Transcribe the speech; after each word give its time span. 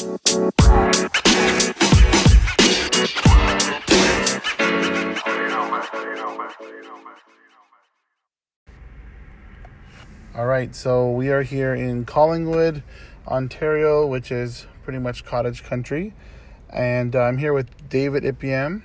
All 0.00 0.06
right, 10.46 10.74
so 10.74 11.10
we 11.10 11.28
are 11.28 11.42
here 11.42 11.74
in 11.74 12.06
Collingwood, 12.06 12.82
Ontario, 13.28 14.06
which 14.06 14.32
is 14.32 14.66
pretty 14.84 14.98
much 14.98 15.26
cottage 15.26 15.62
country. 15.64 16.14
And 16.70 17.14
uh, 17.14 17.20
I'm 17.20 17.36
here 17.36 17.52
with 17.52 17.68
David 17.90 18.22
Ipiem. 18.22 18.80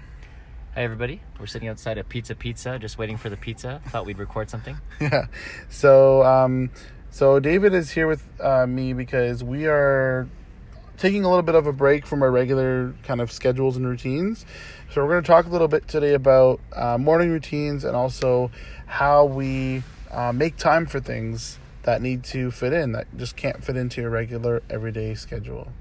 Hi 0.74 0.84
everybody. 0.84 1.22
We're 1.40 1.46
sitting 1.46 1.70
outside 1.70 1.98
of 1.98 2.10
Pizza 2.10 2.36
Pizza, 2.36 2.78
just 2.78 2.98
waiting 2.98 3.16
for 3.16 3.30
the 3.30 3.38
pizza. 3.38 3.82
Thought 3.88 4.06
we'd 4.06 4.18
record 4.18 4.50
something. 4.50 4.78
Yeah. 5.00 5.28
So, 5.70 6.24
um, 6.24 6.72
so 7.10 7.40
David 7.40 7.74
is 7.74 7.92
here 7.92 8.08
with 8.08 8.28
uh, 8.42 8.68
me 8.68 8.92
because 8.92 9.46
we 9.46 9.66
are 9.68 10.28
taking 10.98 11.24
a 11.24 11.30
little 11.30 11.44
bit 11.44 11.56
of 11.56 11.68
a 11.68 11.74
break 11.74 12.06
from 12.06 12.22
our 12.22 12.32
regular 12.32 12.94
kind 13.04 13.22
of 13.22 13.32
schedules 13.32 13.78
and 13.78 13.88
routines. 13.88 14.46
So 14.92 15.04
we're 15.04 15.12
going 15.12 15.24
to 15.24 15.28
talk 15.28 15.46
a 15.46 15.50
little 15.50 15.68
bit 15.68 15.88
today 15.88 16.14
about 16.14 16.60
uh, 16.74 16.98
morning 16.98 17.32
routines 17.32 17.84
and 17.84 17.96
also 17.96 18.52
how 18.86 19.26
we 19.26 19.84
uh, 20.12 20.32
make 20.32 20.58
time 20.58 20.86
for 20.86 21.00
things 21.00 21.60
that 21.84 22.02
need 22.02 22.24
to 22.24 22.52
fit 22.52 22.74
in 22.74 22.94
that 22.94 23.08
just 23.18 23.36
can't 23.36 23.64
fit 23.64 23.78
into 23.78 24.02
your 24.02 24.10
regular 24.10 24.64
everyday 24.70 25.16
schedule. 25.16 25.72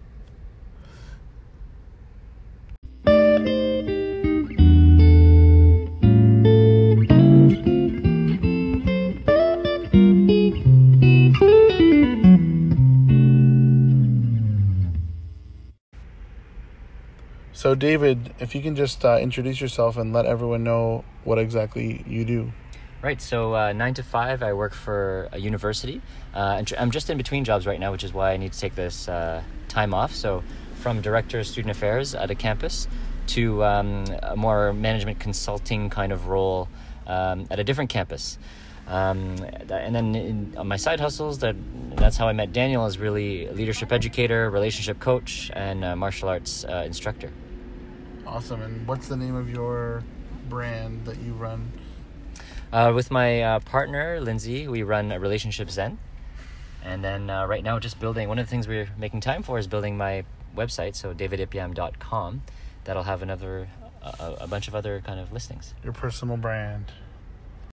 So, 17.65 17.75
David, 17.75 18.35
if 18.41 18.55
you 18.55 18.61
can 18.61 18.77
just 18.77 19.07
uh, 19.07 19.17
introduce 19.17 19.59
yourself 19.59 19.97
and 19.97 20.13
let 20.13 20.27
everyone 20.27 20.65
know 20.65 21.03
what 21.25 21.39
exactly 21.39 22.05
you 22.07 22.27
do. 22.27 22.53
Right. 23.01 23.19
So 23.23 23.55
uh, 23.55 23.73
nine 23.73 23.95
to 23.95 24.03
five, 24.03 24.43
I 24.43 24.53
work 24.53 24.75
for 24.75 25.31
a 25.33 25.39
university. 25.39 26.03
Uh, 26.35 26.63
I'm 26.77 26.91
just 26.91 27.09
in 27.09 27.17
between 27.17 27.43
jobs 27.43 27.67
right 27.67 27.81
now, 27.81 27.91
which 27.91 28.05
is 28.05 28.13
why 28.13 28.33
I 28.33 28.37
need 28.37 28.53
to 28.53 28.61
take 28.61 28.75
this 28.75 29.09
uh, 29.09 29.43
time 29.69 29.95
off. 29.95 30.15
So 30.15 30.45
from 30.83 31.01
director 31.01 31.39
of 31.39 31.47
student 31.47 31.71
affairs 31.71 32.15
at 32.15 32.31
a 32.31 32.35
campus 32.35 32.87
to 33.29 33.65
um, 33.65 34.05
a 34.23 34.37
more 34.37 34.75
management 34.75 35.19
consulting 35.19 35.89
kind 35.89 36.13
of 36.13 36.27
role 36.27 36.69
um, 37.07 37.47
at 37.51 37.59
a 37.59 37.65
different 37.65 37.89
campus. 37.89 38.37
Um, 38.89 39.37
and 39.71 39.95
then 39.95 40.15
in, 40.15 40.55
on 40.59 40.69
my 40.69 40.77
side 40.77 41.01
hustles, 41.01 41.39
that 41.39 41.57
that's 41.97 42.19
how 42.19 42.29
I 42.29 42.35
met 42.35 42.53
Daniel 42.53 42.85
as 42.85 42.99
really 42.99 43.47
a 43.47 43.55
leadership 43.55 43.91
educator, 43.91 44.51
relationship 44.51 45.01
coach, 45.01 45.51
and 45.55 45.99
martial 45.99 46.29
arts 46.29 46.67
uh, 46.67 46.83
instructor. 46.85 47.33
Awesome. 48.27 48.63
And 48.63 48.87
what's 48.87 49.09
the 49.09 49.17
name 49.17 49.35
of 49.35 49.51
your 49.51 50.03
brand 50.49 51.05
that 51.05 51.19
you 51.19 51.33
run? 51.35 51.73
Uh, 52.73 52.93
with 52.95 53.11
my 53.11 53.43
uh, 53.43 53.61
partner, 53.61 54.21
Lindsay, 54.21 54.67
we 54.67 54.83
run 54.83 55.13
a 55.13 55.21
Relationship 55.21 55.71
Zen. 55.71 55.99
And 56.83 57.05
then 57.05 57.31
uh, 57.31 57.47
right 57.47 57.63
now, 57.63 57.79
just 57.79 58.01
building, 58.01 58.29
one 58.29 58.39
of 58.39 58.47
the 58.47 58.51
things 58.51 58.69
we're 58.69 58.89
making 58.99 59.21
time 59.21 59.43
for 59.43 59.59
is 59.59 59.67
building 59.67 59.97
my 59.97 60.25
website, 60.57 60.97
so 60.97 61.15
davidipiam.com. 61.15 62.43
That'll 62.85 63.05
have 63.05 63.23
another, 63.23 63.69
a, 64.03 64.37
a 64.41 64.47
bunch 64.47 64.69
of 64.69 64.75
other 64.75 65.01
kind 65.05 65.19
of 65.19 65.33
listings. 65.33 65.75
Your 65.83 65.93
personal 65.93 66.37
brand. 66.37 66.93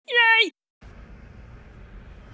Yay! 0.07 0.51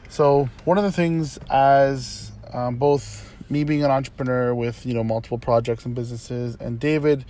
So 0.09 0.49
one 0.65 0.77
of 0.77 0.83
the 0.83 0.91
things 0.91 1.39
as 1.49 2.31
um, 2.53 2.77
both 2.77 3.33
me 3.49 3.63
being 3.63 3.83
an 3.83 3.91
entrepreneur 3.91 4.53
with 4.53 4.85
you 4.85 4.93
know 4.93 5.03
multiple 5.03 5.37
projects 5.37 5.85
and 5.85 5.95
businesses, 5.95 6.55
and 6.59 6.79
David, 6.79 7.25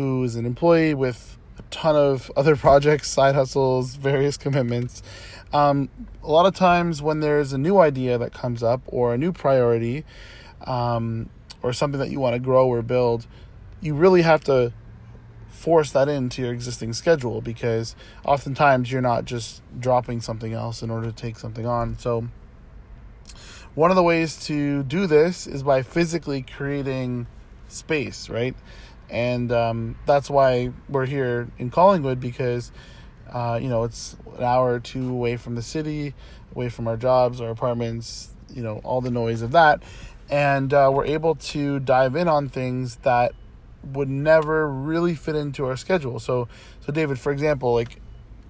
who 0.00 0.24
is 0.24 0.36
an 0.36 0.46
employee 0.46 0.94
with 0.94 1.38
a 1.58 1.62
ton 1.70 1.96
of 1.96 2.30
other 2.36 2.56
projects, 2.56 3.08
side 3.10 3.34
hustles, 3.34 3.96
various 3.96 4.36
commitments. 4.36 5.02
Um, 5.52 5.88
a 6.22 6.30
lot 6.30 6.46
of 6.46 6.54
times 6.54 7.02
when 7.02 7.20
there's 7.20 7.52
a 7.52 7.58
new 7.58 7.78
idea 7.78 8.18
that 8.18 8.32
comes 8.32 8.62
up 8.62 8.82
or 8.86 9.14
a 9.14 9.18
new 9.18 9.32
priority, 9.32 10.04
um, 10.66 11.28
or 11.62 11.72
something 11.72 12.00
that 12.00 12.10
you 12.10 12.20
want 12.20 12.34
to 12.34 12.40
grow 12.40 12.66
or 12.66 12.82
build, 12.82 13.26
you 13.80 13.94
really 13.94 14.22
have 14.22 14.42
to 14.44 14.72
force 15.48 15.92
that 15.92 16.08
into 16.08 16.42
your 16.42 16.52
existing 16.52 16.92
schedule 16.92 17.40
because 17.40 17.94
oftentimes 18.24 18.90
you're 18.90 19.02
not 19.02 19.24
just 19.24 19.62
dropping 19.78 20.20
something 20.20 20.52
else 20.52 20.82
in 20.82 20.90
order 20.90 21.06
to 21.06 21.12
take 21.12 21.36
something 21.36 21.66
on. 21.66 21.98
So, 21.98 22.28
one 23.74 23.90
of 23.90 23.96
the 23.96 24.02
ways 24.02 24.44
to 24.46 24.82
do 24.82 25.06
this 25.06 25.46
is 25.46 25.62
by 25.62 25.82
physically 25.82 26.42
creating 26.42 27.26
space, 27.68 28.28
right? 28.28 28.54
And 29.10 29.50
um, 29.50 29.96
that's 30.06 30.30
why 30.30 30.72
we're 30.88 31.06
here 31.06 31.48
in 31.58 31.70
Collingwood 31.70 32.20
because, 32.20 32.70
uh, 33.32 33.58
you 33.60 33.68
know, 33.68 33.84
it's 33.84 34.16
an 34.36 34.44
hour 34.44 34.74
or 34.74 34.80
two 34.80 35.10
away 35.10 35.36
from 35.36 35.56
the 35.56 35.62
city, 35.62 36.14
away 36.54 36.68
from 36.68 36.86
our 36.86 36.96
jobs, 36.96 37.40
our 37.40 37.50
apartments, 37.50 38.30
you 38.54 38.62
know, 38.62 38.80
all 38.84 39.00
the 39.00 39.10
noise 39.10 39.42
of 39.42 39.52
that. 39.52 39.82
And 40.28 40.72
uh, 40.72 40.90
we're 40.92 41.06
able 41.06 41.34
to 41.34 41.80
dive 41.80 42.14
in 42.14 42.28
on 42.28 42.48
things 42.48 42.96
that 42.96 43.34
would 43.92 44.08
never 44.08 44.68
really 44.68 45.14
fit 45.14 45.34
into 45.34 45.66
our 45.66 45.76
schedule. 45.76 46.20
So, 46.20 46.48
so 46.80 46.92
David, 46.92 47.18
for 47.18 47.32
example, 47.32 47.74
like 47.74 48.00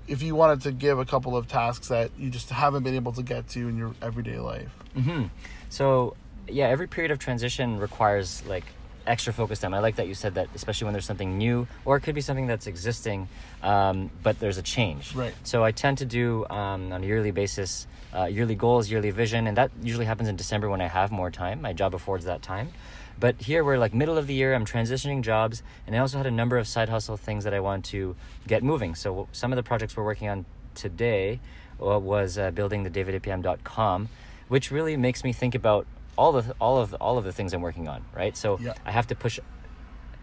if 0.07 0.23
you 0.23 0.35
wanted 0.35 0.61
to 0.63 0.73
give 0.73 0.99
a 0.99 1.05
couple 1.05 1.37
of 1.37 1.47
tasks 1.47 1.89
that 1.89 2.11
you 2.19 2.31
just 2.31 2.51
haven't 2.51 2.83
been 2.83 2.97
able 2.97 3.13
to 3.13 3.23
get 3.23 3.49
to 3.49 3.69
in 3.69 3.79
your 3.79 3.95
everyday 4.03 4.41
life. 4.41 4.75
Mm-hmm. 4.97 5.27
So, 5.69 6.17
yeah, 6.49 6.67
every 6.67 6.89
period 6.89 7.13
of 7.13 7.21
transition 7.21 7.79
requires 7.79 8.45
like 8.47 8.65
extra 9.11 9.33
focus 9.33 9.59
time. 9.59 9.75
I 9.75 9.81
like 9.81 9.97
that 9.97 10.07
you 10.07 10.15
said 10.15 10.35
that, 10.35 10.49
especially 10.55 10.87
when 10.87 10.95
there's 10.95 11.05
something 11.05 11.37
new, 11.37 11.67
or 11.85 11.97
it 11.97 12.01
could 12.03 12.15
be 12.15 12.21
something 12.21 12.47
that's 12.47 12.67
existing, 12.67 13.29
um, 13.63 14.11
but 14.23 14.39
there's 14.39 14.57
a 14.57 14.63
change. 14.63 15.15
Right. 15.15 15.35
So 15.43 15.65
I 15.65 15.73
tend 15.73 15.99
to 15.99 16.07
do 16.07 16.47
um, 16.49 16.93
on 16.93 17.03
a 17.03 17.07
yearly 17.07 17.33
basis, 17.33 17.87
uh, 18.15 18.25
yearly 18.25 18.55
goals, 18.55 18.91
yearly 18.91 19.11
vision, 19.11 19.47
and 19.47 19.57
that 19.57 19.71
usually 19.83 20.07
happens 20.07 20.29
in 20.29 20.37
December 20.37 20.71
when 20.71 20.81
I 20.81 20.87
have 20.87 21.11
more 21.11 21.31
time. 21.31 21.61
My 21.61 21.73
job 21.73 21.95
affords 21.95 22.25
that 22.25 22.41
time. 22.41 22.73
But 23.19 23.43
here 23.43 23.63
we're 23.63 23.77
like 23.77 23.93
middle 23.93 24.17
of 24.17 24.27
the 24.27 24.35
year, 24.35 24.55
I'm 24.55 24.65
transitioning 24.65 25.21
jobs, 25.21 25.63
and 25.87 25.95
I 25.95 25.99
also 25.99 26.17
had 26.17 26.27
a 26.27 26.31
number 26.31 26.57
of 26.57 26.67
side 26.67 26.89
hustle 26.89 27.19
things 27.19 27.45
that 27.45 27.53
I 27.53 27.61
want 27.61 27.85
to 27.87 28.17
get 28.47 28.63
moving. 28.63 28.95
So 28.95 29.29
some 29.33 29.53
of 29.53 29.57
the 29.57 29.63
projects 29.63 29.95
we're 29.97 30.05
working 30.05 30.29
on 30.29 30.47
today 30.75 31.41
uh, 31.83 31.99
was 31.99 32.39
uh, 32.39 32.51
building 32.51 32.83
the 32.85 32.91
davidipm.com, 32.91 34.09
which 34.49 34.71
really 34.71 34.97
makes 34.97 35.23
me 35.23 35.33
think 35.35 35.55
about 35.55 35.87
all 36.21 36.33
the 36.37 36.45
all 36.65 36.77
of 36.83 36.89
all 37.07 37.17
of 37.21 37.25
the 37.25 37.33
things 37.33 37.53
I'm 37.55 37.63
working 37.69 37.89
on, 37.95 38.01
right? 38.21 38.37
So 38.37 38.49
Yeah. 38.61 38.75
I 38.85 38.93
have 38.99 39.07
to 39.09 39.15
push 39.15 39.41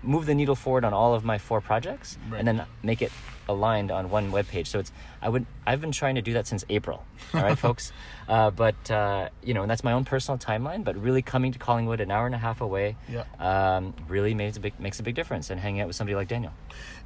move 0.04 0.26
the 0.28 0.36
needle 0.36 0.56
forward 0.56 0.86
on 0.86 0.94
all 0.94 1.14
of 1.16 1.24
my 1.26 1.38
four 1.48 1.60
projects 1.60 2.18
Right. 2.30 2.38
and 2.40 2.48
then 2.48 2.58
make 2.84 3.02
it 3.02 3.12
aligned 3.50 3.90
on 3.92 4.10
one 4.12 4.32
web 4.32 4.48
page. 4.48 4.68
So 4.70 4.78
it's 4.80 4.92
I 5.22 5.28
would 5.34 5.46
I've 5.66 5.82
been 5.82 5.92
trying 5.92 6.16
to 6.16 6.22
do 6.22 6.34
that 6.34 6.46
since 6.48 6.64
April. 6.70 7.04
All 7.34 7.42
right, 7.42 7.58
folks. 7.68 7.92
Uh, 8.30 8.52
but 8.52 8.80
uh, 8.92 9.30
you 9.48 9.54
know, 9.56 9.64
and 9.64 9.70
that's 9.72 9.84
my 9.84 9.94
own 9.94 10.06
personal 10.06 10.38
timeline. 10.38 10.84
But 10.84 10.96
really, 11.02 11.24
coming 11.24 11.52
to 11.54 11.60
Collingwood, 11.60 12.00
an 12.00 12.12
hour 12.12 12.26
and 12.28 12.36
a 12.36 12.38
half 12.48 12.62
away, 12.62 12.96
Yeah. 13.10 13.24
um, 13.50 13.94
really 14.08 14.34
makes 14.36 14.56
a 14.58 14.60
big 14.60 14.74
makes 14.80 15.00
a 15.00 15.04
big 15.04 15.16
difference. 15.16 15.50
And 15.50 15.60
hanging 15.60 15.82
out 15.82 15.88
with 15.88 15.96
somebody 15.96 16.16
like 16.22 16.28
Daniel. 16.36 16.54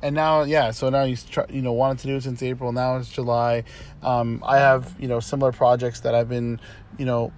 and 0.03 0.13
now 0.15 0.43
yeah 0.43 0.71
so 0.71 0.89
now 0.89 1.03
you 1.03 1.15
try, 1.15 1.45
you 1.49 1.61
know 1.61 1.73
wanted 1.73 1.99
to 2.03 2.07
do 2.07 2.15
it 2.17 2.23
since 2.23 2.41
april 2.51 2.71
now 2.83 2.97
it's 2.97 3.09
july 3.19 3.63
um, 4.11 4.27
i 4.53 4.57
have 4.67 4.83
you 5.01 5.07
know 5.11 5.19
similar 5.19 5.51
projects 5.51 5.99
that 6.01 6.13
i've 6.17 6.27
been 6.37 6.59
you 6.97 7.05
know 7.05 7.31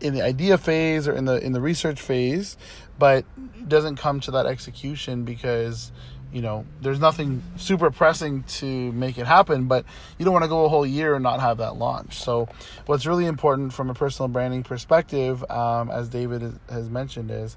in 0.00 0.14
the 0.14 0.22
idea 0.22 0.58
phase 0.58 1.06
or 1.06 1.12
in 1.12 1.24
the 1.24 1.44
in 1.44 1.52
the 1.52 1.60
research 1.60 2.00
phase 2.00 2.56
but 2.98 3.24
doesn't 3.66 3.96
come 3.96 4.20
to 4.20 4.30
that 4.32 4.46
execution 4.46 5.24
because 5.24 5.92
you 6.32 6.42
know 6.42 6.64
there's 6.80 7.00
nothing 7.00 7.42
super 7.56 7.90
pressing 7.90 8.42
to 8.44 8.92
make 8.92 9.18
it 9.18 9.26
happen 9.26 9.66
but 9.66 9.84
you 10.18 10.24
don't 10.24 10.34
want 10.34 10.44
to 10.44 10.48
go 10.48 10.64
a 10.64 10.68
whole 10.68 10.86
year 10.86 11.14
and 11.14 11.22
not 11.22 11.40
have 11.40 11.58
that 11.58 11.76
launch. 11.76 12.18
So 12.18 12.48
what's 12.86 13.06
really 13.06 13.26
important 13.26 13.72
from 13.72 13.88
a 13.88 13.94
personal 13.94 14.28
branding 14.28 14.62
perspective 14.62 15.48
um, 15.50 15.90
as 15.90 16.08
david 16.08 16.58
has 16.68 16.88
mentioned 16.90 17.30
is 17.30 17.56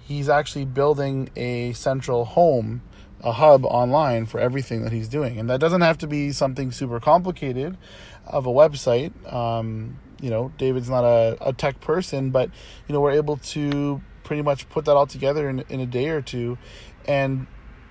he's 0.00 0.28
actually 0.28 0.64
building 0.64 1.30
a 1.36 1.72
central 1.72 2.24
home 2.24 2.82
a 3.22 3.32
hub 3.32 3.64
online 3.64 4.26
for 4.26 4.40
everything 4.40 4.82
that 4.82 4.92
he's 4.92 5.08
doing. 5.08 5.38
And 5.38 5.50
that 5.50 5.60
doesn't 5.60 5.82
have 5.82 5.98
to 5.98 6.06
be 6.06 6.32
something 6.32 6.72
super 6.72 7.00
complicated 7.00 7.76
of 8.26 8.46
a 8.46 8.50
website 8.50 9.12
um, 9.32 9.98
you 10.20 10.30
know 10.30 10.52
david's 10.58 10.90
not 10.90 11.04
a, 11.04 11.36
a 11.40 11.52
tech 11.52 11.80
person 11.80 12.30
but 12.30 12.50
you 12.86 12.92
know 12.92 13.00
we're 13.00 13.12
able 13.12 13.36
to 13.38 14.00
pretty 14.30 14.42
much 14.42 14.68
put 14.68 14.84
that 14.84 14.92
all 14.92 15.08
together 15.08 15.50
in, 15.50 15.64
in 15.68 15.80
a 15.80 15.86
day 15.86 16.08
or 16.08 16.22
two. 16.22 16.56
And 17.04 17.48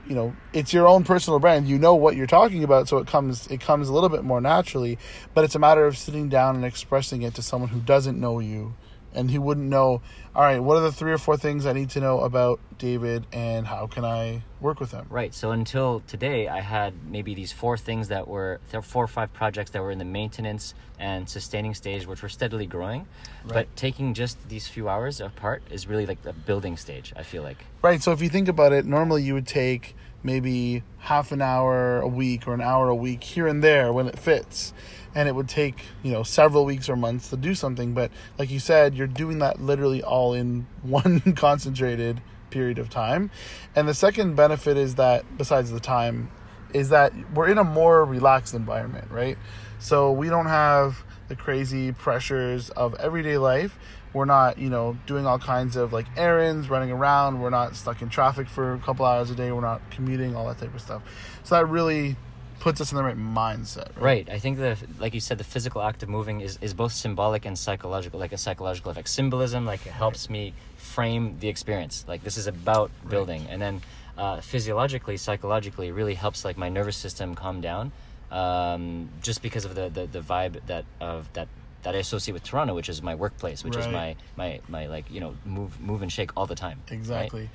you 0.08 0.16
know 0.16 0.34
it's 0.54 0.72
your 0.72 0.88
own 0.88 1.04
personal 1.04 1.38
brand. 1.38 1.68
You 1.68 1.78
know 1.78 1.96
what 1.96 2.16
you're 2.16 2.28
talking 2.28 2.64
about 2.64 2.88
so 2.88 2.98
it 2.98 3.08
comes 3.08 3.48
it 3.48 3.60
comes 3.60 3.90
a 3.90 3.94
little 3.94 4.08
bit 4.08 4.24
more 4.24 4.40
naturally. 4.40 4.98
But 5.34 5.44
it's 5.44 5.56
a 5.56 5.60
matter 5.60 5.86
of 5.86 5.98
sitting 5.98 6.30
down 6.30 6.56
and 6.56 6.64
expressing 6.64 7.24
it 7.24 7.36
to 7.36 7.42
someone 7.42 7.72
who 7.72 7.82
doesn't 7.82 8.18
know 8.18 8.40
you 8.40 8.74
and 9.14 9.30
he 9.32 9.38
wouldn't 9.38 9.68
know. 9.68 10.02
All 10.36 10.44
right, 10.44 10.60
what 10.60 10.78
are 10.78 10.82
the 10.82 10.92
three 10.92 11.12
or 11.12 11.18
four 11.18 11.38
things 11.38 11.66
I 11.66 11.74
need 11.74 11.90
to 11.92 12.00
know 12.00 12.22
about 12.22 12.60
David, 12.78 13.26
and 13.34 13.68
how 13.68 13.88
can 13.88 14.06
I 14.06 14.44
work 14.62 14.80
with 14.80 14.92
him? 14.92 15.06
Right. 15.10 15.34
So 15.34 15.52
until 15.52 16.02
today, 16.08 16.48
I 16.48 16.62
had 16.62 16.94
maybe 17.10 17.34
these 17.34 17.52
four 17.52 17.78
things 17.78 18.10
that 18.10 18.28
were 18.28 18.60
there 18.72 18.80
were 18.80 18.86
four 18.86 19.04
or 19.04 19.08
five 19.08 19.34
projects 19.34 19.72
that 19.72 19.82
were 19.82 19.92
in 19.92 19.98
the 19.98 20.06
maintenance 20.06 20.74
and 21.00 21.28
sustaining 21.28 21.74
stage, 21.74 22.06
which 22.06 22.22
were 22.22 22.30
steadily 22.30 22.66
growing. 22.66 23.08
Right. 23.44 23.54
But 23.54 23.76
taking 23.76 24.14
just 24.14 24.38
these 24.48 24.68
few 24.68 24.88
hours 24.88 25.20
apart 25.22 25.64
is 25.70 25.88
really 25.88 26.06
like 26.06 26.22
the 26.22 26.34
building 26.34 26.78
stage. 26.78 27.14
I 27.16 27.24
feel 27.24 27.44
like. 27.44 27.66
Right. 27.82 28.02
So 28.02 28.12
if 28.12 28.22
you 28.22 28.30
think 28.30 28.48
about 28.48 28.72
it, 28.72 28.86
normally 28.86 29.24
you 29.24 29.34
would 29.34 29.48
take 29.48 29.96
maybe 30.24 30.84
half 31.00 31.32
an 31.32 31.42
hour 31.42 32.00
a 32.00 32.08
week 32.08 32.48
or 32.48 32.54
an 32.54 32.62
hour 32.62 32.90
a 32.90 32.96
week 32.96 33.24
here 33.24 33.48
and 33.48 33.64
there 33.64 33.92
when 33.94 34.08
it 34.08 34.20
fits. 34.20 34.74
And 35.16 35.28
it 35.28 35.34
would 35.34 35.50
take, 35.50 35.86
you 36.04 36.12
know, 36.12 36.24
several 36.24 36.66
weeks 36.66 36.88
or 36.88 36.96
months 36.96 37.30
to 37.30 37.38
do 37.38 37.56
something. 37.56 37.94
But 37.94 38.12
like 38.38 38.52
you 38.52 38.60
said, 38.60 38.96
you're 38.96 39.08
doing 39.08 39.40
that 39.40 39.60
literally 39.62 40.04
all 40.04 40.34
in 40.34 40.68
one 40.82 41.22
concentrated 41.36 42.22
period 42.50 42.80
of 42.80 42.90
time. 42.90 43.32
And 43.76 43.88
the 43.88 43.94
second 43.94 44.36
benefit 44.36 44.78
is 44.78 44.96
that, 44.96 45.26
besides 45.38 45.72
the 45.72 45.80
time, 45.80 46.32
is 46.74 46.90
that 46.90 47.14
we're 47.34 47.48
in 47.50 47.58
a 47.58 47.64
more 47.64 48.06
relaxed 48.06 48.54
environment, 48.54 49.10
right? 49.10 49.38
So 49.80 50.12
we 50.12 50.30
don't 50.30 50.48
have 50.48 51.04
the 51.30 51.36
crazy 51.36 51.92
pressures 51.92 52.70
of 52.72 52.96
everyday 52.96 53.38
life. 53.38 53.78
We're 54.14 54.26
not, 54.26 54.58
you 54.58 54.70
know, 54.70 54.98
doing 55.06 55.26
all 55.26 55.40
kinds 55.40 55.76
of 55.76 55.94
like 55.94 56.08
errands, 56.18 56.70
running 56.70 56.92
around. 56.92 57.42
We're 57.42 57.50
not 57.52 57.76
stuck 57.76 58.02
in 58.02 58.10
traffic 58.10 58.48
for 58.48 58.74
a 58.74 58.80
couple 58.80 59.06
hours 59.06 59.30
a 59.30 59.36
day. 59.36 59.52
We're 59.52 59.62
not 59.62 59.82
commuting, 59.92 60.36
all 60.36 60.48
that 60.48 60.58
type 60.58 60.74
of 60.74 60.82
stuff. 60.82 61.04
So 61.44 61.56
that 61.56 61.68
really 61.68 62.16
puts 62.60 62.82
us 62.82 62.92
in 62.92 62.98
the 62.98 63.04
right 63.04 63.18
mindset. 63.18 63.90
Right. 64.00 64.30
I 64.30 64.40
think 64.40 64.58
the 64.58 64.78
like 65.00 65.14
you 65.14 65.20
said, 65.20 65.38
the 65.38 65.44
physical 65.44 65.82
act 65.82 66.04
of 66.04 66.10
moving 66.10 66.42
is, 66.42 66.58
is 66.62 66.74
both 66.74 66.92
symbolic 66.92 67.46
and 67.46 67.58
psychological, 67.58 68.20
like 68.20 68.34
a 68.34 68.38
psychological 68.38 68.92
effect. 68.92 69.10
Symbolism, 69.10 69.66
like 69.66 69.86
it 69.86 69.94
helps 69.94 70.30
me 70.30 70.54
frame 70.78 71.38
the 71.40 71.48
experience. 71.48 72.06
Like 72.08 72.24
this 72.24 72.38
is 72.38 72.48
about 72.48 72.92
building, 73.08 73.48
and 73.50 73.62
then 73.62 73.82
uh, 74.18 74.42
physiologically, 74.42 75.18
psychologically, 75.18 75.88
it 75.88 75.94
really 75.94 76.16
helps 76.16 76.44
like 76.44 76.58
my 76.58 76.70
nervous 76.70 76.98
system 76.98 77.36
calm 77.36 77.62
down, 77.62 77.92
um, 78.32 79.10
just 79.22 79.42
because 79.42 79.66
of 79.66 79.76
the, 79.76 79.90
the 79.90 80.08
the 80.08 80.20
vibe 80.20 80.60
that 80.68 80.86
of 81.00 81.32
that 81.34 81.48
that 81.84 81.96
I 81.96 82.00
associate 82.00 82.34
with 82.34 82.44
Toronto, 82.44 82.76
which 82.76 82.90
is 82.90 83.02
my 83.02 83.16
workplace, 83.16 83.64
which 83.64 83.76
is 83.76 83.88
my 83.88 84.16
my 84.36 84.60
my 84.68 84.88
like 84.88 85.10
you 85.10 85.20
know 85.20 85.36
move 85.46 85.80
move 85.80 86.02
and 86.02 86.12
shake 86.12 86.32
all 86.36 86.46
the 86.46 86.56
time. 86.56 86.82
right? 86.90 86.98
Exactly. 86.98 87.50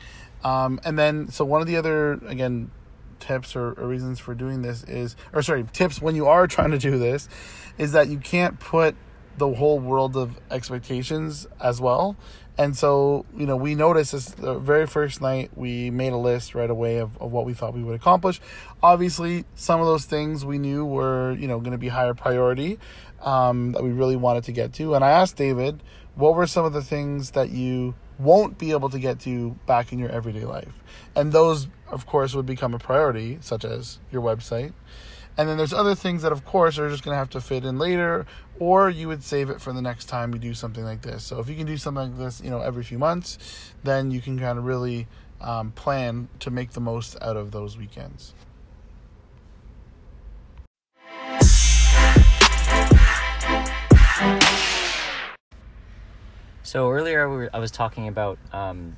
Um, 0.45 0.79
and 0.85 0.99
then, 0.99 1.29
so 1.29 1.45
one 1.45 1.63
of 1.63 1.67
the 1.67 1.77
other, 1.79 2.13
again, 2.27 2.71
tips 3.19 3.57
or, 3.57 3.73
or 3.73 3.89
reasons 3.89 4.21
for 4.21 4.35
doing 4.35 4.61
this 4.61 4.85
is, 4.85 5.17
or 5.33 5.41
sorry, 5.41 5.65
tips 5.73 6.03
when 6.03 6.15
you 6.15 6.27
are 6.27 6.47
trying 6.57 6.71
to 6.71 6.79
do 6.79 6.99
this, 6.99 7.29
is 7.79 7.93
that 7.93 8.09
you 8.09 8.19
can't 8.19 8.61
put 8.61 8.95
the 9.37 9.53
whole 9.55 9.81
world 9.81 10.17
of 10.17 10.39
expectations 10.51 11.47
as 11.61 11.81
well. 11.81 12.17
And 12.57 12.77
so, 12.77 13.27
you 13.37 13.47
know, 13.47 13.57
we 13.57 13.75
noticed 13.75 14.13
this 14.13 14.27
the 14.27 14.55
very 14.55 14.87
first 14.87 15.21
night, 15.21 15.51
we 15.57 15.91
made 15.91 16.13
a 16.13 16.17
list 16.17 16.55
right 16.55 16.71
away 16.71 16.99
of, 16.99 17.21
of 17.21 17.33
what 17.33 17.47
we 17.47 17.53
thought 17.53 17.75
we 17.75 17.83
would 17.83 17.97
accomplish. 17.97 18.41
Obviously, 18.83 19.45
some 19.57 19.81
of 19.81 19.87
those 19.87 20.05
things 20.05 20.45
we 20.45 20.59
knew 20.59 20.85
were, 20.85 21.33
you 21.33 21.49
know, 21.49 21.59
going 21.59 21.73
to 21.73 21.79
be 21.79 21.89
higher 21.89 22.15
priority 22.15 22.79
um, 23.23 23.73
that 23.73 23.83
we 23.83 23.91
really 23.91 24.17
wanted 24.17 24.45
to 24.45 24.53
get 24.53 24.73
to. 24.75 24.95
And 24.95 25.05
I 25.05 25.11
asked 25.11 25.37
David, 25.37 25.83
what 26.15 26.37
were 26.37 26.47
some 26.47 26.65
of 26.65 26.73
the 26.73 26.83
things 26.83 27.33
that 27.33 27.51
you 27.51 27.95
won't 28.19 28.57
be 28.57 28.71
able 28.71 28.89
to 28.91 29.01
get 29.01 29.19
to 29.21 29.59
back 29.67 29.93
in 29.93 29.99
your 29.99 30.11
everyday 30.11 30.45
life? 30.45 30.81
And 31.17 31.33
those, 31.33 31.67
of 31.89 32.07
course, 32.07 32.35
would 32.35 32.47
become 32.47 32.73
a 32.73 32.79
priority, 32.79 33.39
such 33.41 33.65
as 33.65 33.99
your 34.13 34.23
website. 34.23 34.73
And 35.37 35.49
then 35.49 35.57
there's 35.57 35.73
other 35.73 35.97
things 35.97 36.23
that, 36.23 36.31
of 36.31 36.45
course, 36.45 36.79
are 36.79 36.89
just 36.89 37.03
going 37.03 37.15
to 37.15 37.19
have 37.19 37.31
to 37.31 37.41
fit 37.41 37.65
in 37.65 37.77
later, 37.77 38.25
or 38.61 38.89
you 38.89 39.09
would 39.09 39.25
save 39.25 39.51
it 39.51 39.61
for 39.61 39.73
the 39.73 39.83
next 39.83 40.05
time 40.05 40.33
you 40.33 40.39
do 40.39 40.55
something 40.55 40.85
like 40.85 41.03
this. 41.03 41.25
So 41.25 41.41
if 41.41 41.49
you 41.49 41.57
can 41.57 41.67
do 41.67 41.77
something 41.77 42.13
like 42.13 42.19
this, 42.19 42.41
you 42.41 42.51
know, 42.51 42.61
every 42.61 42.85
few 42.85 42.99
months, 42.99 43.73
then 43.83 44.13
you 44.13 44.21
can 44.21 44.39
kind 44.39 44.59
of 44.59 44.65
really 44.65 45.09
um, 45.41 45.73
plan 45.73 46.29
to 46.39 46.51
make 46.51 46.71
the 46.71 46.81
most 46.81 47.21
out 47.21 47.37
of 47.37 47.51
those 47.51 47.77
weekends. 47.77 48.33
So 56.63 56.91
earlier 56.91 57.51
I 57.53 57.59
was 57.59 57.71
talking 57.71 58.09
about 58.09 58.39
um, 58.53 58.97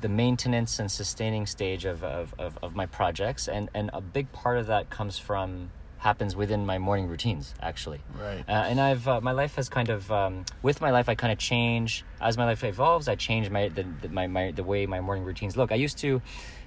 the 0.00 0.08
maintenance 0.08 0.78
and 0.78 0.90
sustaining 0.90 1.46
stage 1.46 1.84
of, 1.84 2.02
of, 2.04 2.34
of, 2.38 2.58
of 2.62 2.74
my 2.74 2.86
projects, 2.86 3.48
and, 3.48 3.68
and 3.74 3.90
a 3.92 4.00
big 4.00 4.30
part 4.32 4.58
of 4.58 4.66
that 4.66 4.90
comes 4.90 5.18
from 5.18 5.70
happens 5.98 6.36
within 6.36 6.64
my 6.64 6.78
morning 6.78 7.08
routines 7.08 7.54
actually. 7.60 8.00
Right. 8.20 8.44
Uh, 8.48 8.52
and 8.52 8.80
I've 8.80 9.06
uh, 9.08 9.20
my 9.20 9.32
life 9.32 9.56
has 9.56 9.68
kind 9.68 9.88
of 9.88 10.10
um, 10.12 10.44
with 10.62 10.80
my 10.80 10.90
life 10.90 11.08
I 11.08 11.16
kind 11.16 11.32
of 11.32 11.38
change 11.38 12.04
as 12.20 12.38
my 12.38 12.44
life 12.44 12.62
evolves. 12.62 13.08
I 13.08 13.16
change 13.16 13.50
my 13.50 13.68
the, 13.68 13.84
the 14.02 14.08
my, 14.08 14.26
my 14.28 14.52
the 14.52 14.62
way 14.62 14.86
my 14.86 15.00
morning 15.00 15.24
routines 15.24 15.56
look. 15.56 15.72
I 15.72 15.74
used 15.74 15.98
to 15.98 16.22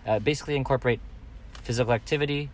uh, 0.06 0.20
basically 0.20 0.56
incorporate 0.56 1.00
physical 1.64 1.94
activity, 1.94 2.50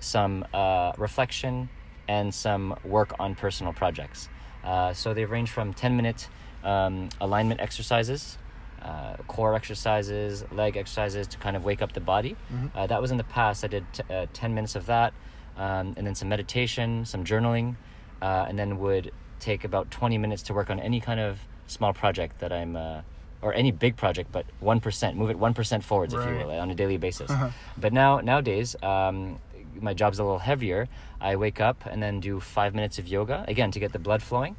some 0.00 0.46
uh, 0.54 0.92
reflection, 0.96 1.68
and 2.08 2.34
some 2.34 2.76
work 2.84 3.14
on 3.18 3.34
personal 3.34 3.72
projects. 3.72 4.28
Uh, 4.64 4.92
so 4.92 5.14
they 5.14 5.24
range 5.24 5.50
from 5.50 5.72
10 5.72 5.96
minute 5.96 6.28
um, 6.64 7.08
alignment 7.20 7.60
exercises, 7.60 8.38
uh, 8.86 9.16
core 9.26 9.54
exercises, 9.54 10.44
leg 10.52 10.76
exercises 10.76 11.26
to 11.26 11.36
kind 11.38 11.56
of 11.56 11.64
wake 11.64 11.82
up 11.82 11.92
the 11.92 12.00
body. 12.14 12.36
Uh, 12.74 12.86
that 12.86 13.00
was 13.00 13.10
in 13.10 13.16
the 13.16 13.24
past. 13.38 13.64
I 13.64 13.68
did 13.68 13.84
t- 13.92 14.02
uh, 14.14 14.26
10 14.32 14.54
minutes 14.54 14.76
of 14.76 14.86
that, 14.86 15.12
um, 15.56 15.94
and 15.96 16.06
then 16.06 16.14
some 16.14 16.28
meditation, 16.28 17.04
some 17.04 17.24
journaling, 17.24 17.76
uh, 18.22 18.46
and 18.48 18.58
then 18.58 18.78
would 18.78 19.10
take 19.40 19.64
about 19.64 19.90
20 19.90 20.18
minutes 20.18 20.42
to 20.44 20.54
work 20.54 20.70
on 20.70 20.78
any 20.80 21.00
kind 21.00 21.20
of 21.20 21.38
small 21.66 21.92
project 21.92 22.38
that 22.40 22.52
I'm. 22.52 22.76
Uh, 22.76 23.00
or 23.42 23.52
any 23.52 23.70
big 23.70 23.96
project, 23.96 24.32
but 24.32 24.46
one 24.60 24.80
percent, 24.80 25.14
move 25.16 25.28
it 25.30 25.38
one 25.38 25.52
percent 25.52 25.84
forwards, 25.84 26.14
if 26.14 26.20
you 26.20 26.34
will, 26.46 26.50
on 26.58 26.70
a 26.70 26.74
daily 26.74 26.96
basis. 26.96 27.30
But 27.76 27.92
now, 27.92 28.18
nowadays, 28.20 28.74
um, 28.82 29.38
my 29.78 29.92
job's 29.92 30.18
a 30.18 30.24
little 30.24 30.38
heavier. 30.50 30.88
I 31.20 31.36
wake 31.36 31.60
up 31.60 31.84
and 31.84 32.02
then 32.02 32.18
do 32.18 32.40
five 32.40 32.74
minutes 32.74 32.98
of 32.98 33.06
yoga 33.06 33.44
again 33.46 33.70
to 33.72 33.78
get 33.78 33.92
the 33.92 33.98
blood 33.98 34.22
flowing, 34.22 34.56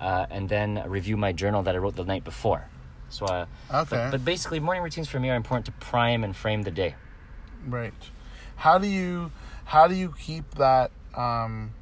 uh, 0.00 0.26
and 0.30 0.48
then 0.48 0.80
review 0.86 1.16
my 1.16 1.32
journal 1.32 1.62
that 1.64 1.74
I 1.74 1.78
wrote 1.78 1.96
the 1.96 2.04
night 2.04 2.22
before. 2.24 2.62
So, 3.10 3.26
uh, 3.26 3.46
Okay. 3.72 3.96
But, 3.96 4.10
but 4.12 4.24
basically, 4.24 4.60
morning 4.60 4.82
routines 4.82 5.08
for 5.08 5.20
me 5.20 5.30
are 5.30 5.36
important 5.36 5.66
to 5.66 5.72
prime 5.72 6.24
and 6.24 6.34
frame 6.34 6.62
the 6.62 6.70
day. 6.70 6.94
Right. 7.66 7.92
How 8.56 8.78
do 8.78 8.86
you 8.86 9.32
how 9.64 9.86
do 9.86 9.94
you 9.94 10.14
keep 10.18 10.54
that 10.56 10.90
um 11.14 11.72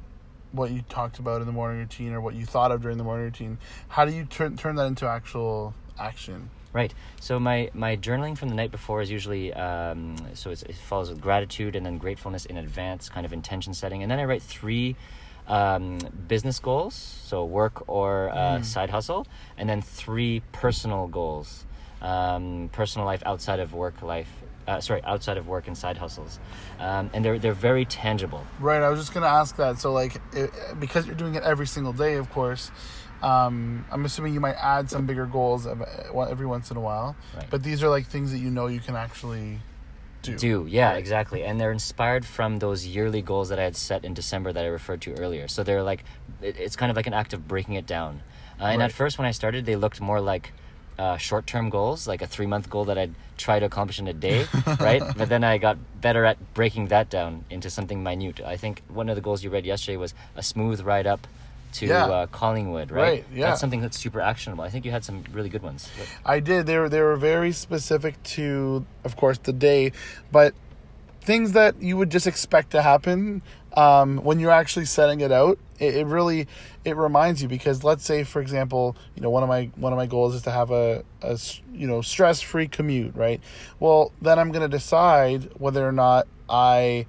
what 0.51 0.71
you 0.71 0.81
talked 0.89 1.19
about 1.19 1.41
in 1.41 1.47
the 1.47 1.53
morning 1.53 1.79
routine 1.79 2.13
or 2.13 2.21
what 2.21 2.33
you 2.35 2.45
thought 2.45 2.71
of 2.71 2.81
during 2.81 2.97
the 2.97 3.03
morning 3.03 3.25
routine? 3.25 3.57
How 3.87 4.05
do 4.05 4.11
you 4.11 4.25
turn 4.25 4.57
turn 4.57 4.75
that 4.75 4.85
into 4.85 5.07
actual 5.07 5.73
action? 5.99 6.49
Right. 6.71 6.93
So 7.19 7.39
my 7.39 7.69
my 7.73 7.97
journaling 7.97 8.37
from 8.37 8.49
the 8.49 8.55
night 8.55 8.71
before 8.71 9.01
is 9.01 9.09
usually 9.09 9.53
um, 9.53 10.15
so 10.33 10.51
it's, 10.51 10.63
it 10.63 10.75
follows 10.75 11.09
with 11.09 11.21
gratitude 11.21 11.75
and 11.75 11.85
then 11.85 11.97
gratefulness 11.97 12.45
in 12.45 12.57
advance, 12.57 13.09
kind 13.09 13.25
of 13.25 13.33
intention 13.33 13.73
setting, 13.73 14.03
and 14.03 14.11
then 14.11 14.19
I 14.19 14.25
write 14.25 14.43
three 14.43 14.95
um, 15.49 15.97
business 16.27 16.59
goals, 16.59 16.93
so 16.95 17.43
work 17.43 17.83
or 17.89 18.29
uh, 18.29 18.61
side 18.61 18.89
hustle, 18.89 19.27
and 19.57 19.67
then 19.69 19.81
three 19.81 20.41
personal 20.51 21.07
goals, 21.07 21.65
um, 22.01 22.69
personal 22.71 23.05
life 23.05 23.23
outside 23.25 23.59
of 23.59 23.73
work 23.73 24.01
life. 24.01 24.29
Uh, 24.67 24.79
sorry, 24.79 25.01
outside 25.03 25.37
of 25.37 25.47
work 25.47 25.65
and 25.65 25.75
side 25.75 25.97
hustles, 25.97 26.39
um, 26.79 27.09
and 27.13 27.25
they're 27.25 27.39
they're 27.39 27.53
very 27.53 27.85
tangible. 27.85 28.45
Right. 28.59 28.83
I 28.83 28.89
was 28.89 28.99
just 28.99 29.13
gonna 29.15 29.25
ask 29.25 29.55
that. 29.55 29.79
So 29.79 29.91
like, 29.91 30.21
it, 30.31 30.51
because 30.79 31.07
you're 31.07 31.15
doing 31.15 31.33
it 31.33 31.41
every 31.41 31.65
single 31.65 31.91
day, 31.93 32.15
of 32.15 32.29
course. 32.29 32.69
Um, 33.23 33.83
I'm 33.91 34.05
assuming 34.05 34.33
you 34.35 34.39
might 34.39 34.55
add 34.55 34.89
some 34.89 35.05
bigger 35.07 35.25
goals 35.25 35.67
every 35.67 36.45
once 36.45 36.71
in 36.71 36.77
a 36.77 36.79
while, 36.79 37.15
Right. 37.35 37.47
but 37.49 37.63
these 37.63 37.81
are 37.83 37.89
like 37.89 38.05
things 38.05 38.31
that 38.31 38.37
you 38.37 38.49
know 38.51 38.67
you 38.67 38.79
can 38.79 38.95
actually 38.95 39.59
do. 40.21 40.35
Do 40.37 40.65
yeah, 40.69 40.93
exactly, 40.93 41.43
and 41.43 41.59
they're 41.59 41.71
inspired 41.71 42.25
from 42.25 42.59
those 42.59 42.85
yearly 42.85 43.21
goals 43.21 43.49
that 43.49 43.59
I 43.59 43.63
had 43.63 43.75
set 43.75 44.03
in 44.03 44.13
December 44.13 44.51
that 44.53 44.63
I 44.63 44.67
referred 44.67 45.01
to 45.01 45.13
earlier. 45.19 45.47
So 45.47 45.63
they're 45.63 45.83
like, 45.83 46.03
it, 46.41 46.57
it's 46.57 46.75
kind 46.75 46.89
of 46.89 46.95
like 46.95 47.07
an 47.07 47.13
act 47.13 47.33
of 47.33 47.47
breaking 47.47 47.75
it 47.75 47.85
down. 47.87 48.21
Uh, 48.59 48.65
and 48.65 48.79
Right. 48.79 48.85
at 48.85 48.91
first, 48.91 49.17
when 49.17 49.25
I 49.27 49.31
started, 49.31 49.65
they 49.65 49.75
looked 49.77 50.01
more 50.01 50.19
like 50.19 50.51
uh, 50.97 51.15
short-term 51.15 51.69
goals, 51.69 52.07
like 52.07 52.21
a 52.21 52.27
three-month 52.27 52.69
goal 52.69 52.83
that 52.85 52.97
I'd 52.97 53.13
try 53.37 53.57
to 53.59 53.65
accomplish 53.65 53.99
in 53.99 54.07
a 54.09 54.13
day, 54.13 54.45
right? 54.81 55.01
But 55.15 55.29
then 55.29 55.45
I 55.45 55.57
got 55.57 55.77
better 56.01 56.25
at 56.25 56.37
breaking 56.53 56.87
that 56.89 57.09
down 57.09 57.45
into 57.49 57.69
something 57.69 58.03
minute. 58.03 58.41
I 58.41 58.57
think 58.57 58.81
one 58.89 59.07
of 59.07 59.15
the 59.15 59.21
goals 59.21 59.41
you 59.43 59.49
read 59.49 59.65
yesterday 59.65 59.95
was 59.95 60.13
a 60.35 60.43
smooth 60.43 60.81
ride 60.81 61.07
up 61.07 61.25
to 61.73 61.85
Yeah. 61.85 62.05
uh, 62.05 62.27
Collingwood, 62.27 62.91
right? 62.91 63.01
Right, 63.01 63.25
yeah. 63.33 63.47
That's 63.47 63.61
something 63.61 63.81
that's 63.81 63.97
super 63.97 64.21
actionable. 64.21 64.63
I 64.63 64.69
think 64.69 64.85
you 64.85 64.91
had 64.91 65.03
some 65.03 65.23
really 65.31 65.49
good 65.49 65.63
ones. 65.63 65.89
I 66.25 66.39
did. 66.39 66.65
They 66.65 66.77
were 66.77 66.89
they 66.89 67.01
were 67.01 67.15
very 67.15 67.51
specific 67.51 68.21
to, 68.23 68.85
of 69.03 69.15
course, 69.15 69.37
the 69.37 69.53
day, 69.53 69.91
but 70.31 70.53
things 71.21 71.51
that 71.51 71.81
you 71.81 71.97
would 71.97 72.09
just 72.09 72.25
expect 72.27 72.71
to 72.71 72.81
happen 72.81 73.41
um, 73.75 74.17
when 74.23 74.39
you're 74.39 74.51
actually 74.51 74.85
setting 74.85 75.21
it 75.21 75.31
out. 75.31 75.59
It, 75.77 75.95
it 75.97 76.05
really 76.07 76.47
it 76.85 76.95
reminds 76.95 77.41
you 77.41 77.47
because 77.47 77.83
let's 77.83 78.03
say, 78.03 78.23
for 78.23 78.41
example, 78.41 78.95
you 79.15 79.21
know 79.21 79.29
one 79.29 79.43
of 79.43 79.49
my 79.49 79.69
one 79.75 79.93
of 79.93 79.97
my 79.97 80.07
goals 80.07 80.35
is 80.35 80.41
to 80.43 80.51
have 80.51 80.71
a, 80.71 81.03
a 81.21 81.39
you 81.73 81.87
know 81.87 82.01
stress 82.01 82.41
free 82.41 82.67
commute, 82.67 83.15
right? 83.15 83.41
Well, 83.79 84.11
then 84.21 84.39
I'm 84.39 84.51
going 84.51 84.69
to 84.69 84.75
decide 84.77 85.51
whether 85.59 85.87
or 85.87 85.91
not 85.91 86.27
I 86.49 87.05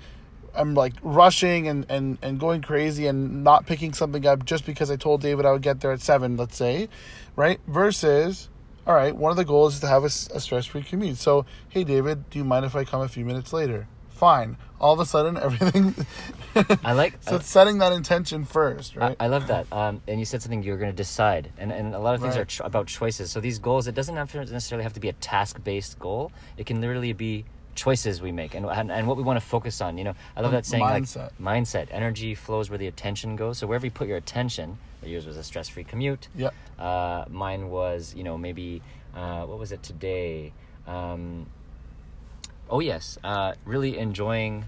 I'm 0.54 0.75
like 0.75 0.95
rushing 1.02 1.69
and, 1.69 1.87
and, 1.88 2.19
and 2.23 2.38
going 2.40 2.62
crazy 2.62 3.07
and 3.07 3.45
not 3.45 3.66
picking 3.66 3.92
something 3.92 4.26
up 4.26 4.45
just 4.45 4.66
because 4.66 4.90
I 4.90 4.97
told 4.97 5.21
David 5.23 5.47
I 5.47 5.52
would 5.52 5.62
get 5.62 5.80
there 5.80 5.92
at 5.92 6.00
seven, 6.00 6.37
let's 6.37 6.57
say, 6.57 6.88
right? 7.37 7.61
Versus, 7.66 8.49
all 8.87 8.95
right, 8.95 9.14
one 9.14 9.30
of 9.30 9.37
the 9.37 9.45
goals 9.45 9.75
is 9.75 9.80
to 9.80 9.87
have 9.88 10.02
a, 10.02 10.07
a 10.07 10.40
stress 10.40 10.66
free 10.66 10.83
commute. 10.83 11.16
So, 11.19 11.47
hey, 11.69 11.85
David, 11.85 12.28
do 12.30 12.38
you 12.38 12.45
mind 12.45 12.64
if 12.64 12.75
I 12.75 12.85
come 12.85 13.00
a 13.02 13.09
few 13.09 13.25
minutes 13.25 13.52
later? 13.52 13.87
Fine. 14.11 14.59
All 14.78 14.92
of 14.92 15.00
a 15.00 15.07
sudden, 15.07 15.37
everything. 15.42 15.95
I 16.85 16.92
like. 16.92 17.14
so 17.21 17.37
it's 17.37 17.49
setting 17.49 17.78
that 17.78 17.92
intention 17.92 18.45
first, 18.45 18.97
right? 18.97 19.16
I, 19.19 19.25
I 19.25 19.28
love 19.28 19.47
that. 19.47 19.66
Um, 19.73 20.02
and 20.09 20.19
you 20.19 20.26
said 20.26 20.42
something 20.42 20.62
you're 20.62 20.76
going 20.76 20.90
to 20.90 20.97
decide, 20.97 21.50
and 21.57 21.73
and 21.73 21.95
a 21.95 21.99
lot 21.99 22.14
of 22.14 22.21
things 22.21 22.35
Right. 22.35 22.42
are 22.42 22.45
ch- 22.45 22.61
about 22.61 22.87
choices. 22.87 23.30
So 23.30 23.40
these 23.40 23.59
goals, 23.59 23.87
it 23.87 23.95
doesn't 23.95 24.16
have 24.16 24.30
to 24.33 24.38
necessarily 24.38 24.83
have 24.83 24.92
to 24.95 25.00
be 25.00 25.09
a 25.09 25.14
task 25.14 25.62
based 25.64 25.99
goal. 25.99 26.33
It 26.59 26.66
can 26.66 26.80
literally 26.83 27.12
be 27.14 27.45
choices 27.84 28.20
we 28.20 28.30
make 28.42 28.52
and, 28.54 28.64
and 28.66 28.92
and 28.96 29.06
what 29.08 29.16
we 29.16 29.22
want 29.22 29.38
to 29.42 29.46
focus 29.56 29.80
on. 29.80 29.96
You 29.99 30.04
know, 30.08 30.14
I 30.37 30.40
love 30.42 30.50
Um, 30.50 30.56
that 30.58 30.66
saying 30.66 30.84
mindset. 30.84 31.30
like 31.38 31.38
mindset. 31.52 31.87
Energy 31.90 32.34
flows 32.34 32.68
where 32.70 32.78
the 32.84 32.88
attention 32.94 33.37
goes. 33.37 33.54
So 33.58 33.66
wherever 33.66 33.87
you 33.87 33.94
put 34.00 34.06
your 34.12 34.18
attention, 34.25 34.66
yours 35.02 35.25
was 35.26 35.37
a 35.38 35.42
stress 35.50 35.68
free 35.75 35.84
commute. 35.84 36.28
Yep. 36.37 36.52
Uh, 36.78 37.25
mine 37.30 37.62
was, 37.70 38.14
you 38.18 38.25
know, 38.28 38.37
maybe 38.37 38.82
uh, 39.16 39.42
what 39.49 39.58
was 39.58 39.70
it 39.72 39.82
today? 39.82 40.52
Um, 40.87 41.46
oh 42.68 42.80
yes, 42.92 43.18
uh, 43.25 43.54
really 43.64 43.92
enjoying 44.06 44.64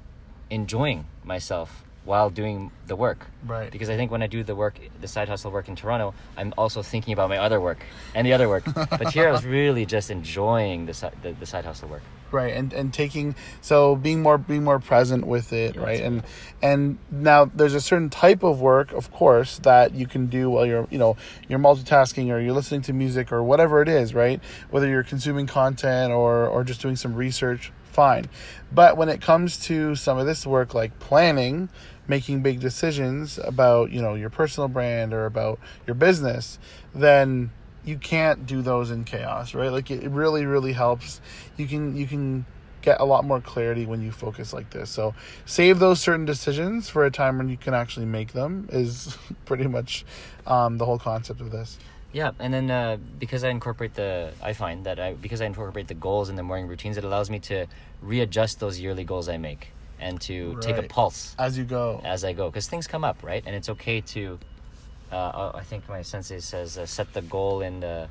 enjoying 0.51 1.05
myself 1.25 1.85
while 2.05 2.31
doing 2.31 2.71
the 2.91 2.97
work. 2.97 3.21
Right. 3.47 3.71
Because 3.71 3.89
I 3.95 3.97
think 3.97 4.11
when 4.11 4.23
I 4.23 4.27
do 4.27 4.43
the 4.43 4.57
work, 4.57 4.75
the 5.01 5.09
side 5.15 5.29
hustle 5.29 5.51
work 5.53 5.69
in 5.69 5.77
Toronto, 5.77 6.15
I'm 6.37 6.53
also 6.59 6.83
thinking 6.83 7.13
about 7.13 7.29
my 7.29 7.39
other 7.47 7.61
work 7.61 7.81
and 8.15 8.27
the 8.27 8.33
other 8.33 8.49
work. 8.49 8.65
but 9.01 9.13
here 9.17 9.29
I 9.29 9.33
was 9.33 9.45
really 9.45 9.85
just 9.87 10.11
enjoying 10.11 10.87
the, 10.87 10.95
the 11.23 11.31
the 11.43 11.47
side 11.47 11.65
hustle 11.71 11.89
work. 11.89 12.03
Right 12.33 12.55
and 12.55 12.73
and 12.73 12.93
taking 12.93 13.35
so 13.61 13.97
being 13.97 14.23
more 14.23 14.39
being 14.39 14.65
more 14.65 14.79
present 14.79 15.27
with 15.27 15.53
it 15.53 15.77
Yeah, 15.77 15.83
right 15.83 16.01
and 16.01 16.23
and 16.63 16.99
now 17.11 17.45
there's 17.47 17.75
a 17.75 17.81
certain 17.81 18.11
type 18.11 18.43
of 18.43 18.61
work 18.61 18.93
of 18.93 19.11
course 19.11 19.59
that 19.61 19.95
you 19.95 20.07
can 20.07 20.27
do 20.27 20.51
while 20.51 20.67
you're 20.67 20.87
you 20.91 20.99
know 20.99 21.17
you're 21.49 21.59
multitasking 21.59 22.33
or 22.33 22.41
you're 22.41 22.55
listening 22.55 22.83
to 22.83 22.93
music 22.93 23.33
or 23.33 23.43
whatever 23.43 23.83
it 23.83 23.89
is 23.89 24.15
right 24.15 24.41
whether 24.71 24.89
you're 24.89 25.03
consuming 25.03 25.47
content 25.47 26.13
or 26.13 26.47
or 26.47 26.65
just 26.65 26.81
doing 26.81 26.97
some 26.97 27.15
research 27.15 27.73
fine. 27.93 28.27
But 28.73 28.97
when 28.97 29.09
it 29.09 29.21
comes 29.21 29.59
to 29.67 29.95
some 29.95 30.19
of 30.19 30.27
this 30.27 30.47
work 30.47 30.75
like 30.75 30.99
planning 30.99 31.69
making 32.09 32.43
big 32.43 32.59
decisions 32.59 33.39
about 33.39 33.93
you 33.93 34.03
know 34.03 34.15
your 34.15 34.31
personal 34.31 34.69
brand 34.69 35.13
or 35.13 35.25
about 35.27 35.61
your 35.87 35.95
business 35.95 36.59
then 36.95 37.51
you 37.85 37.99
can't 37.99 38.47
do 38.47 38.63
those 38.63 38.91
in 38.91 39.05
chaos 39.05 39.55
right? 39.55 39.71
Like 39.71 39.91
it, 39.91 40.09
really 40.11 40.47
really 40.47 40.73
helps. 40.73 41.21
You 41.57 41.67
can 41.67 41.97
you 41.97 42.07
can 42.07 42.47
get 42.83 43.01
a 43.01 43.05
lot 43.05 43.25
more 43.25 43.41
clarity 43.41 43.87
when 43.87 44.03
you 44.03 44.11
focus 44.11 44.53
like 44.53 44.71
this. 44.71 44.91
So 44.91 45.15
save 45.47 45.79
those 45.79 46.01
certain 46.01 46.25
decisions 46.25 46.89
for 46.89 47.05
a 47.05 47.11
time 47.11 47.39
when 47.39 47.49
you 47.49 47.57
can 47.57 47.75
actually 47.75 48.07
make 48.07 48.33
them 48.33 48.69
is 48.73 49.17
pretty 49.45 49.67
much 49.67 50.05
um, 50.47 50.79
the 50.79 50.85
whole 50.85 50.99
concept 50.99 51.41
of 51.41 51.51
this. 51.51 51.79
Yeah, 52.13 52.33
and 52.39 52.53
then 52.53 52.71
uh, 52.71 52.99
because 53.19 53.43
I 53.43 53.49
incorporate 53.49 53.95
the, 53.95 54.33
I 54.43 54.53
find 54.53 54.85
that 54.85 55.01
I 55.01 55.15
because 55.15 55.41
I 55.41 55.47
incorporate 55.47 55.89
the 55.89 55.95
goals 55.95 56.29
in 56.29 56.37
the 56.37 56.43
morning 56.43 56.69
routines, 56.69 56.99
it 56.99 57.05
allows 57.05 57.31
me 57.31 57.39
to 57.41 57.67
readjust 58.03 58.61
those 58.61 58.79
yearly 58.79 59.05
goals 59.05 59.31
I 59.31 59.39
make 59.39 59.69
and 59.99 60.21
to 60.23 60.59
take 60.61 60.77
a 60.77 60.83
pulse 60.83 61.35
as 61.39 61.57
you 61.57 61.65
go. 61.65 62.01
as 62.05 62.25
I 62.25 62.33
go 62.33 62.51
because 62.51 62.69
things 62.69 62.87
come 62.87 63.05
up, 63.05 63.23
right? 63.23 63.43
And 63.47 63.55
it's 63.55 63.69
okay 63.71 64.01
to, 64.01 64.39
uh, 65.13 65.53
I 65.55 65.63
think 65.63 65.89
my 65.89 66.03
sensei 66.03 66.41
says, 66.41 66.79
uh, 66.79 66.87
set 66.87 67.13
the 67.13 67.23
goal 67.23 67.61
in 67.61 67.81
the, 67.81 68.09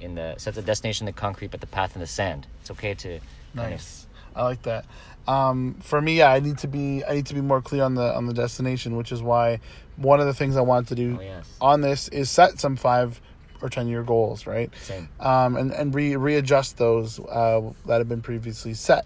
in 0.00 0.14
the 0.14 0.34
set 0.38 0.54
the 0.54 0.62
destination 0.62 1.06
in 1.08 1.14
the 1.14 1.18
concrete, 1.20 1.50
but 1.50 1.60
the 1.60 1.66
path 1.66 1.94
in 1.96 2.00
the 2.00 2.06
sand. 2.06 2.46
It's 2.60 2.70
okay 2.72 2.94
to 2.94 3.08
kind 3.56 3.74
of- 3.74 3.80
Nice. 3.80 4.06
I 4.34 4.44
like 4.44 4.62
that. 4.62 4.86
Um, 5.28 5.74
for 5.82 6.00
me, 6.00 6.18
yeah, 6.18 6.30
I 6.32 6.40
need 6.40 6.58
to 6.58 6.66
be 6.66 7.04
I 7.04 7.14
need 7.14 7.26
to 7.26 7.34
be 7.34 7.42
more 7.42 7.60
clear 7.60 7.84
on 7.84 7.94
the 7.94 8.14
on 8.16 8.26
the 8.26 8.32
destination, 8.32 8.96
which 8.96 9.12
is 9.12 9.22
why 9.22 9.60
one 9.96 10.20
of 10.20 10.26
the 10.26 10.32
things 10.34 10.56
I 10.56 10.62
want 10.62 10.88
to 10.88 10.94
do 10.94 11.18
Oh, 11.20 11.22
yes. 11.22 11.46
on 11.60 11.82
this 11.82 12.08
is 12.08 12.30
set 12.30 12.58
some 12.58 12.76
five 12.76 13.20
or 13.60 13.68
ten 13.68 13.86
year 13.88 14.02
goals, 14.02 14.46
right? 14.46 14.74
Same. 14.82 15.08
Um, 15.20 15.56
and 15.56 15.70
and 15.72 15.94
re- 15.94 16.16
readjust 16.16 16.78
those 16.78 17.20
uh, 17.20 17.60
that 17.86 17.98
have 17.98 18.08
been 18.08 18.22
previously 18.22 18.72
set. 18.74 19.04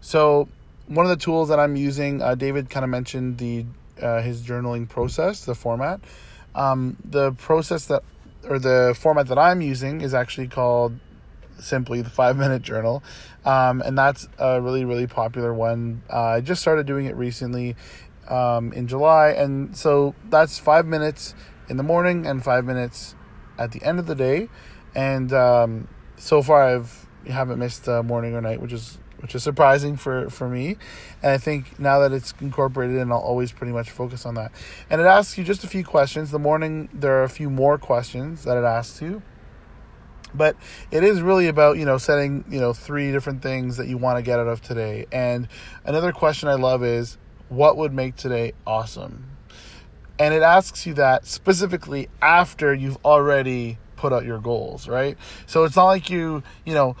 So 0.00 0.48
one 0.88 1.06
of 1.06 1.10
the 1.10 1.22
tools 1.24 1.48
that 1.50 1.58
I'm 1.60 1.76
using, 1.76 2.20
uh, 2.20 2.34
David 2.34 2.68
kind 2.68 2.82
of 2.84 2.90
mentioned 2.90 3.38
the 3.38 3.64
uh, 4.02 4.20
his 4.22 4.42
journaling 4.42 4.88
process, 4.88 5.44
the 5.44 5.54
format. 5.54 6.00
Um, 6.54 6.96
the 7.04 7.32
process 7.32 7.86
that 7.86 8.02
or 8.48 8.58
the 8.58 8.94
format 8.98 9.28
that 9.28 9.38
I'm 9.38 9.60
using 9.60 10.00
is 10.00 10.12
actually 10.12 10.48
called 10.48 10.98
simply 11.58 12.02
the 12.02 12.10
five 12.10 12.36
minute 12.36 12.62
journal. 12.62 13.02
Um, 13.44 13.80
and 13.82 13.96
that's 13.96 14.28
a 14.38 14.60
really 14.60 14.84
really 14.84 15.06
popular 15.06 15.52
one. 15.52 16.02
Uh, 16.12 16.22
i 16.22 16.40
just 16.40 16.60
started 16.60 16.86
doing 16.86 17.06
it 17.06 17.16
recently 17.16 17.76
um, 18.28 18.72
in 18.72 18.86
july. 18.86 19.30
And 19.30 19.76
so 19.76 20.14
that's 20.30 20.58
five 20.58 20.86
minutes 20.86 21.34
in 21.68 21.76
the 21.76 21.82
morning 21.82 22.26
and 22.26 22.42
five 22.42 22.64
minutes 22.64 23.14
at 23.58 23.72
the 23.72 23.82
end 23.82 23.98
of 23.98 24.06
the 24.06 24.14
day. 24.14 24.48
And 24.94 25.32
um, 25.32 25.88
so 26.16 26.42
far 26.42 26.62
i've 26.62 27.06
haven't 27.28 27.58
missed 27.58 27.88
a 27.88 28.02
morning 28.02 28.34
or 28.34 28.40
night 28.40 28.60
which 28.60 28.72
is 28.72 28.98
which 29.24 29.34
is 29.34 29.42
surprising 29.42 29.96
for 29.96 30.28
for 30.28 30.50
me. 30.50 30.76
And 31.22 31.32
i 31.32 31.38
think 31.38 31.80
now 31.80 31.98
that 32.00 32.12
it's 32.12 32.34
incorporated 32.42 32.98
in 32.98 33.10
i'll 33.10 33.16
always 33.18 33.52
pretty 33.52 33.72
much 33.72 33.90
focus 33.90 34.26
on 34.26 34.34
that. 34.34 34.52
And 34.90 35.00
it 35.00 35.06
asks 35.06 35.38
you 35.38 35.44
just 35.44 35.64
a 35.64 35.66
few 35.66 35.82
questions. 35.82 36.30
The 36.30 36.38
morning 36.38 36.90
there 36.92 37.20
are 37.20 37.22
a 37.22 37.28
few 37.30 37.48
more 37.48 37.78
questions 37.78 38.44
that 38.44 38.58
it 38.58 38.64
asks 38.64 39.00
you. 39.00 39.22
But 40.34 40.56
it 40.90 41.02
is 41.02 41.22
really 41.22 41.48
about 41.48 41.78
you 41.78 41.86
know 41.86 41.96
setting 41.96 42.44
you 42.50 42.60
know 42.60 42.74
three 42.74 43.12
different 43.12 43.40
things 43.40 43.78
that 43.78 43.88
you 43.88 43.96
want 43.96 44.18
to 44.18 44.22
get 44.22 44.38
out 44.38 44.46
of 44.46 44.60
today. 44.60 45.06
And 45.10 45.48
another 45.86 46.12
question 46.12 46.50
i 46.50 46.54
love 46.54 46.84
is 46.84 47.16
what 47.48 47.78
would 47.78 47.94
make 47.94 48.16
today 48.16 48.52
awesome? 48.66 49.24
And 50.18 50.34
it 50.34 50.42
asks 50.42 50.86
you 50.86 50.92
that 50.94 51.26
specifically 51.26 52.10
after 52.20 52.74
you've 52.74 52.98
already 53.06 53.78
put 53.96 54.12
out 54.12 54.26
your 54.26 54.38
goals 54.38 54.86
right? 54.86 55.16
So 55.46 55.64
it's 55.64 55.76
not 55.76 55.86
like 55.86 56.10
you 56.10 56.42
you 56.66 56.74
know 56.74 56.96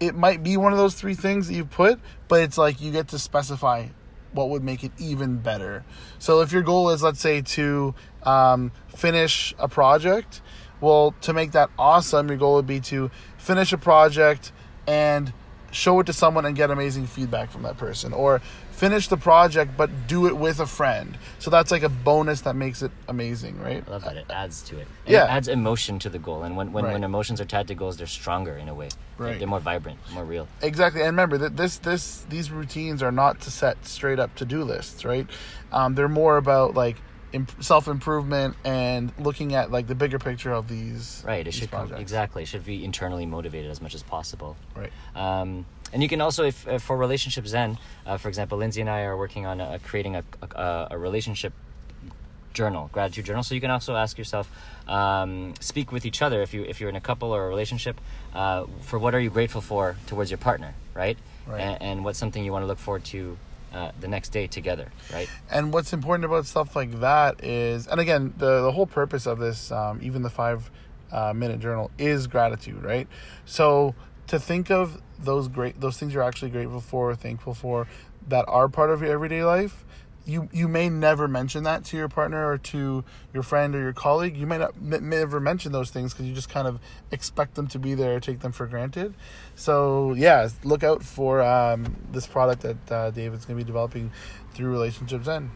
it 0.00 0.14
might 0.14 0.42
be 0.42 0.56
one 0.56 0.72
of 0.72 0.78
those 0.78 0.94
three 0.94 1.14
things 1.14 1.48
that 1.48 1.54
you 1.54 1.64
put 1.64 1.98
but 2.28 2.42
it's 2.42 2.58
like 2.58 2.80
you 2.80 2.92
get 2.92 3.08
to 3.08 3.18
specify 3.18 3.86
what 4.32 4.50
would 4.50 4.62
make 4.62 4.84
it 4.84 4.92
even 4.98 5.38
better. 5.38 5.84
So 6.18 6.42
if 6.42 6.52
your 6.52 6.62
goal 6.62 6.90
is 6.90 7.02
let's 7.02 7.20
say 7.20 7.40
to 7.40 7.94
um, 8.22 8.72
finish 8.94 9.54
a 9.58 9.68
project 9.68 10.42
well 10.80 11.14
to 11.22 11.32
make 11.32 11.52
that 11.52 11.70
awesome 11.78 12.28
your 12.28 12.36
goal 12.36 12.54
would 12.54 12.66
be 12.66 12.80
to 12.80 13.10
finish 13.36 13.72
a 13.72 13.78
project 13.78 14.52
and 14.86 15.32
show 15.70 16.00
it 16.00 16.06
to 16.06 16.12
someone 16.12 16.46
and 16.46 16.56
get 16.56 16.70
amazing 16.70 17.06
feedback 17.06 17.50
from 17.50 17.62
that 17.62 17.76
person 17.76 18.12
or 18.12 18.40
finish 18.70 19.08
the 19.08 19.16
project 19.16 19.72
but 19.76 19.90
do 20.06 20.26
it 20.26 20.36
with 20.36 20.60
a 20.60 20.66
friend 20.66 21.18
so 21.40 21.50
that's 21.50 21.70
like 21.70 21.82
a 21.82 21.88
bonus 21.88 22.42
that 22.42 22.54
makes 22.56 22.80
it 22.80 22.90
amazing 23.08 23.58
right 23.60 23.82
I 23.86 23.90
love 23.90 24.04
that. 24.04 24.16
It 24.16 24.26
adds 24.30 24.62
to 24.62 24.76
it. 24.78 24.86
And 25.04 25.12
Yeah. 25.12 25.24
It 25.24 25.30
adds 25.30 25.48
emotion 25.48 25.98
to 26.00 26.08
the 26.08 26.18
goal. 26.18 26.42
And 26.44 26.56
when, 26.56 26.72
when, 26.72 26.84
Right. 26.84 26.92
when 26.92 27.02
emotions 27.04 27.40
are 27.40 27.44
tied 27.44 27.66
to 27.68 27.74
goals, 27.74 27.96
they're 27.96 28.06
stronger 28.06 28.56
in 28.56 28.68
a 28.68 28.74
way. 28.74 28.88
They're- 29.18 29.26
Right. 29.26 29.38
They're 29.38 29.48
more 29.48 29.58
vibrant, 29.60 29.98
more 30.12 30.24
real. 30.24 30.46
exactly 30.62 31.00
and 31.00 31.08
remember 31.08 31.36
that 31.38 31.56
this 31.56 31.78
this 31.78 32.24
these 32.30 32.50
routines 32.52 33.02
are 33.02 33.10
not 33.12 33.40
to 33.40 33.50
set 33.50 33.84
straight 33.84 34.20
up 34.20 34.34
to-do 34.36 34.62
lists 34.62 35.04
right 35.04 35.26
um, 35.72 35.94
they're 35.96 36.08
more 36.08 36.36
about 36.36 36.74
like 36.74 36.96
imp- 37.32 37.62
self-improvement 37.62 38.56
and 38.64 39.12
looking 39.18 39.54
at 39.54 39.70
like 39.70 39.86
the 39.86 39.94
bigger 39.94 40.18
picture 40.18 40.52
of 40.52 40.68
these 40.68 41.22
Right. 41.26 41.40
It 41.40 41.44
these 41.46 41.54
should 41.54 41.70
come, 41.70 41.80
projects. 41.88 42.00
exactly. 42.00 42.42
It 42.42 42.46
should 42.46 42.64
be 42.64 42.84
internally 42.84 43.26
motivated 43.26 43.70
as 43.70 43.80
much 43.80 43.94
as 43.94 44.02
possible. 44.02 44.56
right 44.74 44.92
Um, 45.14 45.66
and 45.92 46.02
you 46.02 46.08
can 46.08 46.20
also, 46.20 46.44
if 46.44 46.68
uh, 46.68 46.78
for 46.78 46.96
relationships, 46.96 47.50
then, 47.52 47.78
uh, 48.06 48.16
for 48.18 48.28
example, 48.28 48.58
Lindsay 48.58 48.80
and 48.82 48.90
I 48.90 49.02
are 49.02 49.16
working 49.16 49.46
on 49.46 49.60
uh, 49.60 49.78
creating 49.84 50.16
a, 50.16 50.24
a, 50.54 50.88
a 50.92 50.98
relationship 50.98 51.52
journal, 52.54 52.90
gratitude 52.92 53.24
journal. 53.24 53.42
So 53.42 53.54
you 53.54 53.60
can 53.60 53.70
also 53.70 53.94
ask 53.96 54.18
yourself, 54.18 54.50
um, 54.88 55.54
speak 55.60 55.92
with 55.92 56.04
each 56.04 56.20
other 56.22 56.42
if 56.42 56.52
you 56.52 56.64
if 56.64 56.80
you're 56.80 56.90
in 56.90 56.96
a 56.96 57.00
couple 57.00 57.32
or 57.34 57.46
a 57.46 57.48
relationship, 57.48 58.00
uh, 58.34 58.64
for 58.80 58.98
what 58.98 59.14
are 59.14 59.20
you 59.20 59.30
grateful 59.30 59.60
for 59.60 59.96
towards 60.06 60.30
your 60.30 60.38
partner, 60.38 60.74
right? 60.94 61.16
Right. 61.46 61.60
And, 61.60 61.82
and 61.82 62.04
what's 62.04 62.18
something 62.18 62.44
you 62.44 62.52
want 62.52 62.64
to 62.64 62.66
look 62.66 62.78
forward 62.78 63.04
to 63.06 63.38
uh, 63.72 63.92
the 64.00 64.08
next 64.08 64.30
day 64.30 64.46
together, 64.46 64.90
right? 65.12 65.28
and 65.50 65.72
what's 65.72 65.92
important 65.92 66.24
about 66.24 66.46
stuff 66.46 66.74
like 66.74 67.00
that 67.00 67.44
is 67.44 67.86
and 67.86 68.00
again 68.00 68.34
the, 68.38 68.62
the 68.62 68.72
whole 68.72 68.86
purpose 68.86 69.26
of 69.26 69.38
this 69.38 69.70
um, 69.72 70.00
even 70.02 70.22
the 70.22 70.30
five 70.30 70.70
uh, 71.12 71.32
minute 71.32 71.60
journal 71.60 71.90
is 71.98 72.26
gratitude 72.26 72.82
right 72.82 73.08
so 73.44 73.94
to 74.26 74.38
think 74.38 74.70
of 74.70 75.00
those 75.18 75.48
great 75.48 75.80
those 75.80 75.98
things 75.98 76.12
you're 76.14 76.22
actually 76.22 76.50
grateful 76.50 76.80
for 76.80 77.14
thankful 77.14 77.54
for 77.54 77.86
that 78.28 78.44
are 78.48 78.68
part 78.68 78.90
of 78.90 79.00
your 79.02 79.10
everyday 79.10 79.42
life 79.42 79.84
you 80.28 80.48
you 80.52 80.68
may 80.68 80.90
never 80.90 81.26
mention 81.26 81.64
that 81.64 81.84
to 81.86 81.96
your 81.96 82.08
partner 82.08 82.50
or 82.50 82.58
to 82.58 83.02
your 83.32 83.42
friend 83.42 83.74
or 83.74 83.80
your 83.80 83.94
colleague 83.94 84.36
you 84.36 84.46
may 84.46 84.58
not 84.58 84.74
m- 84.76 85.08
never 85.08 85.40
mention 85.40 85.72
those 85.72 85.90
things 85.90 86.12
because 86.12 86.26
you 86.26 86.34
just 86.34 86.50
kind 86.50 86.68
of 86.68 86.78
expect 87.10 87.54
them 87.54 87.66
to 87.66 87.78
be 87.78 87.94
there 87.94 88.16
or 88.16 88.20
take 88.20 88.40
them 88.40 88.52
for 88.52 88.66
granted 88.66 89.14
so 89.54 90.12
yeah 90.12 90.48
look 90.62 90.84
out 90.84 91.02
for 91.02 91.40
um, 91.40 91.96
this 92.12 92.26
product 92.26 92.62
that 92.62 92.92
uh, 92.92 93.10
david's 93.10 93.46
going 93.46 93.58
to 93.58 93.64
be 93.64 93.66
developing 93.66 94.12
through 94.52 94.70
relationships 94.70 95.24
zen 95.24 95.50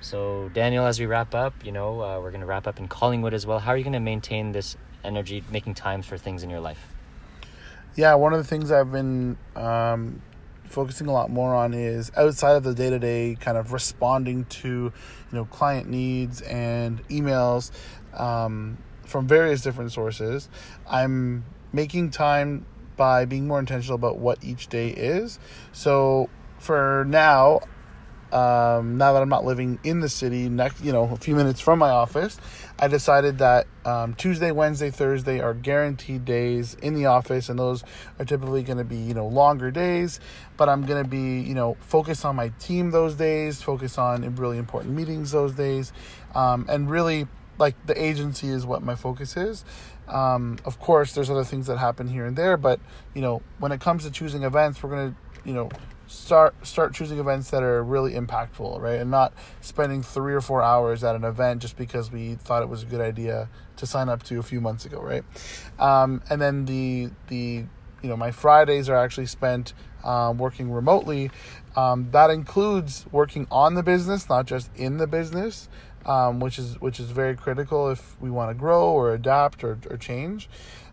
So 0.00 0.50
Daniel, 0.52 0.84
as 0.84 0.98
we 0.98 1.06
wrap 1.06 1.32
up, 1.32 1.64
you 1.64 1.70
know, 1.70 2.02
uh, 2.02 2.18
we're 2.20 2.32
going 2.32 2.40
to 2.40 2.46
wrap 2.46 2.66
up 2.66 2.80
in 2.80 2.88
Collingwood 2.88 3.32
as 3.32 3.46
well. 3.46 3.60
How 3.60 3.70
are 3.70 3.76
you 3.76 3.84
going 3.84 3.92
to 3.92 4.00
maintain 4.00 4.50
this 4.50 4.76
energy, 5.04 5.44
making 5.48 5.74
time 5.74 6.02
for 6.02 6.18
things 6.18 6.42
in 6.42 6.50
your 6.50 6.58
life? 6.58 6.88
yeah, 7.94 8.14
one 8.14 8.32
of 8.32 8.38
the 8.38 8.44
things 8.44 8.70
I've 8.70 8.90
been 8.90 9.36
um, 9.54 10.22
focusing 10.72 11.06
a 11.06 11.12
lot 11.12 11.30
more 11.30 11.54
on 11.54 11.74
is 11.74 12.10
outside 12.16 12.56
of 12.56 12.64
the 12.64 12.74
day 12.74 12.90
to 12.90 12.98
day 12.98 13.36
kind 13.38 13.56
of 13.58 13.72
responding 13.72 14.46
to, 14.46 14.68
you 14.68 14.92
know, 15.30 15.44
client 15.44 15.88
needs 15.88 16.40
and 16.42 17.06
emails 17.08 17.70
um, 18.18 18.78
from 19.04 19.28
various 19.28 19.60
different 19.60 19.92
sources. 19.92 20.48
I'm 20.88 21.44
making 21.72 22.10
time 22.10 22.66
by 22.96 23.24
being 23.26 23.46
more 23.46 23.58
intentional 23.58 23.94
about 23.94 24.18
what 24.18 24.42
each 24.42 24.68
day 24.68 24.88
is. 24.88 25.38
So 25.72 26.30
for 26.58 27.04
now, 27.08 27.60
um, 28.32 28.96
now 28.96 29.12
that 29.12 29.22
I'm 29.22 29.28
not 29.28 29.44
living 29.44 29.78
in 29.84 30.00
the 30.00 30.08
city, 30.08 30.48
next 30.48 30.82
you 30.82 30.92
know 30.92 31.04
a 31.04 31.16
few 31.16 31.34
minutes 31.34 31.60
from 31.60 31.78
my 31.78 31.90
office, 31.90 32.38
I 32.78 32.88
decided 32.88 33.38
that 33.38 33.66
um, 33.84 34.14
Tuesday, 34.14 34.50
Wednesday, 34.50 34.90
Thursday 34.90 35.40
are 35.40 35.54
guaranteed 35.54 36.24
days 36.24 36.74
in 36.74 36.94
the 36.94 37.06
office, 37.06 37.48
and 37.48 37.58
those 37.58 37.84
are 38.18 38.24
typically 38.24 38.62
going 38.62 38.78
to 38.78 38.84
be 38.84 38.96
you 38.96 39.14
know 39.14 39.26
longer 39.26 39.70
days. 39.70 40.18
But 40.56 40.68
I'm 40.68 40.86
going 40.86 41.02
to 41.02 41.08
be 41.08 41.40
you 41.40 41.54
know 41.54 41.76
focus 41.80 42.24
on 42.24 42.36
my 42.36 42.48
team 42.58 42.90
those 42.90 43.14
days, 43.14 43.60
focus 43.60 43.98
on 43.98 44.34
really 44.36 44.58
important 44.58 44.94
meetings 44.94 45.30
those 45.30 45.52
days, 45.52 45.92
um, 46.34 46.66
and 46.68 46.90
really 46.90 47.26
like 47.58 47.74
the 47.86 48.02
agency 48.02 48.48
is 48.48 48.64
what 48.64 48.82
my 48.82 48.94
focus 48.94 49.36
is. 49.36 49.64
Um, 50.08 50.58
of 50.64 50.80
course, 50.80 51.12
there's 51.12 51.30
other 51.30 51.44
things 51.44 51.66
that 51.66 51.78
happen 51.78 52.08
here 52.08 52.26
and 52.26 52.36
there, 52.36 52.56
but 52.56 52.80
you 53.14 53.20
know 53.20 53.42
when 53.58 53.72
it 53.72 53.80
comes 53.80 54.04
to 54.04 54.10
choosing 54.10 54.42
events, 54.42 54.82
we're 54.82 54.90
going 54.90 55.12
to 55.12 55.48
you 55.48 55.54
know 55.54 55.70
start 56.12 56.66
start 56.66 56.94
choosing 56.94 57.18
events 57.18 57.50
that 57.50 57.62
are 57.62 57.82
really 57.82 58.12
impactful, 58.12 58.80
right? 58.80 59.00
And 59.00 59.10
not 59.10 59.32
spending 59.60 60.02
three 60.02 60.34
or 60.34 60.40
four 60.40 60.62
hours 60.62 61.02
at 61.02 61.16
an 61.16 61.24
event 61.24 61.62
just 61.62 61.76
because 61.76 62.10
we 62.10 62.34
thought 62.34 62.62
it 62.62 62.68
was 62.68 62.82
a 62.82 62.86
good 62.86 63.00
idea 63.00 63.48
to 63.76 63.86
sign 63.86 64.08
up 64.08 64.22
to 64.24 64.38
a 64.38 64.42
few 64.42 64.60
months 64.60 64.84
ago, 64.84 65.00
right? 65.00 65.24
Um, 65.78 66.22
and 66.28 66.40
then 66.40 66.66
the 66.66 67.10
the 67.28 67.64
you 68.02 68.08
know 68.08 68.16
my 68.16 68.30
Fridays 68.30 68.88
are 68.88 68.96
actually 68.96 69.26
spent 69.26 69.72
um, 70.04 70.38
working 70.38 70.70
remotely. 70.70 71.30
Um, 71.76 72.10
that 72.10 72.30
includes 72.30 73.06
working 73.10 73.46
on 73.50 73.74
the 73.74 73.82
business, 73.82 74.28
not 74.28 74.46
just 74.46 74.70
in 74.76 74.98
the 74.98 75.06
business, 75.06 75.68
um, 76.04 76.40
which 76.40 76.58
is 76.58 76.80
which 76.80 77.00
is 77.00 77.10
very 77.10 77.36
critical 77.36 77.88
if 77.90 78.20
we 78.20 78.30
want 78.30 78.50
to 78.50 78.54
grow 78.54 78.90
or 78.90 79.14
adapt 79.14 79.64
or, 79.64 79.78
or 79.90 79.96
change. 79.96 80.48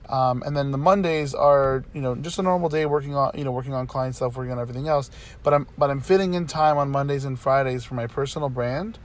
Um, 0.09 0.41
and 0.43 0.57
then 0.57 0.71
the 0.71 0.77
Mondays 0.77 1.33
are 1.33 1.83
you 1.93 2.01
know 2.01 2.15
just 2.15 2.39
a 2.39 2.41
normal 2.41 2.69
day 2.69 2.85
working 2.85 3.15
on 3.15 3.31
you 3.35 3.43
know 3.43 3.51
working 3.51 3.73
on 3.73 3.87
client 3.87 4.15
stuff, 4.15 4.35
working 4.35 4.51
on 4.51 4.59
everything 4.59 4.87
else. 4.87 5.11
But 5.43 5.53
I'm 5.53 5.67
but 5.77 5.89
I'm 5.89 6.01
fitting 6.01 6.33
in 6.33 6.47
time 6.47 6.77
on 6.77 6.89
Mondays 6.89 7.25
and 7.25 7.39
Fridays 7.39 7.83
for 7.85 7.93
my 7.93 8.07
personal 8.07 8.49
brand 8.49 8.97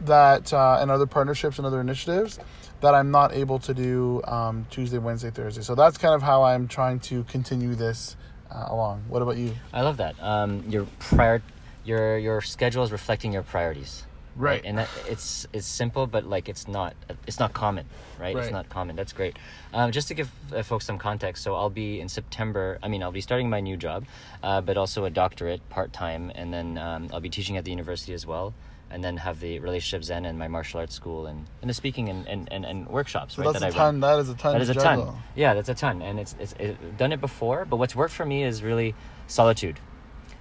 that 0.00 0.52
uh, 0.52 0.78
and 0.80 0.90
other 0.90 1.06
partnerships 1.06 1.58
and 1.58 1.66
other 1.66 1.80
initiatives 1.80 2.38
that 2.80 2.94
I'm 2.94 3.10
not 3.10 3.32
able 3.32 3.58
to 3.60 3.74
do 3.74 4.22
um, 4.24 4.66
Tuesday, 4.70 4.98
Wednesday, 4.98 5.30
Thursday. 5.30 5.62
So 5.62 5.74
that's 5.74 5.98
kind 5.98 6.14
of 6.14 6.22
how 6.22 6.42
I'm 6.42 6.68
trying 6.68 7.00
to 7.00 7.24
continue 7.24 7.74
this 7.74 8.16
uh, 8.50 8.66
along. 8.68 9.04
What 9.08 9.22
about 9.22 9.36
you? 9.36 9.54
I 9.72 9.82
love 9.82 9.96
that. 9.96 10.14
Um, 10.20 10.64
your 10.68 10.86
prior, 10.98 11.42
your 11.84 12.18
your 12.18 12.40
schedule 12.40 12.84
is 12.84 12.92
reflecting 12.92 13.32
your 13.32 13.42
priorities. 13.42 14.04
Right. 14.36 14.60
And 14.64 14.78
that 14.78 14.88
it's 15.08 15.46
it's 15.52 15.66
simple, 15.66 16.06
but 16.06 16.26
like 16.26 16.48
it's 16.48 16.68
not 16.68 16.94
it's 17.26 17.38
not 17.38 17.54
common, 17.54 17.86
right? 18.20 18.34
Right. 18.34 18.44
It's 18.44 18.52
not 18.52 18.68
common. 18.68 18.94
That's 18.94 19.12
great. 19.12 19.38
Um, 19.72 19.92
just 19.92 20.08
to 20.08 20.14
give 20.14 20.30
uh, 20.54 20.62
folks 20.62 20.84
some 20.84 20.98
context, 20.98 21.42
so 21.42 21.54
I'll 21.54 21.70
be 21.70 22.00
in 22.00 22.08
September. 22.08 22.78
I 22.82 22.88
mean, 22.88 23.02
I'll 23.02 23.12
be 23.12 23.22
starting 23.22 23.48
my 23.48 23.60
new 23.60 23.76
job, 23.76 24.04
uh, 24.42 24.60
but 24.60 24.76
also 24.76 25.06
a 25.06 25.10
doctorate 25.10 25.66
part 25.70 25.92
time, 25.92 26.30
and 26.34 26.52
then 26.52 26.76
um, 26.76 27.08
I'll 27.12 27.20
be 27.20 27.30
teaching 27.30 27.56
at 27.56 27.64
the 27.64 27.70
university 27.70 28.12
as 28.12 28.26
well, 28.26 28.52
and 28.90 29.02
then 29.02 29.16
have 29.16 29.40
the 29.40 29.58
relationship 29.58 30.04
zen 30.04 30.26
and 30.26 30.38
my 30.38 30.48
martial 30.48 30.80
arts 30.80 30.94
school 30.94 31.26
and, 31.26 31.46
and 31.62 31.70
the 31.70 31.74
speaking 31.74 32.08
and, 32.10 32.28
and, 32.28 32.48
and, 32.52 32.64
and 32.66 32.88
workshops. 32.88 33.36
So 33.36 33.42
right, 33.42 33.52
that's 33.52 33.64
that 33.64 33.74
a 33.74 33.78
I 33.78 33.84
run. 33.84 33.94
ton. 33.94 34.00
That 34.00 34.18
is 34.20 34.28
a 34.28 34.34
ton. 34.34 34.52
That 34.52 34.62
is 34.62 34.68
a 34.68 34.74
juggle. 34.74 35.06
ton. 35.06 35.22
Yeah, 35.34 35.54
that's 35.54 35.68
a 35.70 35.74
ton, 35.74 36.02
and 36.02 36.20
it's 36.20 36.36
it's 36.38 36.52
it, 36.58 36.98
done 36.98 37.12
it 37.12 37.20
before. 37.22 37.64
But 37.64 37.76
what's 37.76 37.96
worked 37.96 38.12
for 38.12 38.26
me 38.26 38.44
is 38.44 38.62
really 38.62 38.94
solitude, 39.28 39.80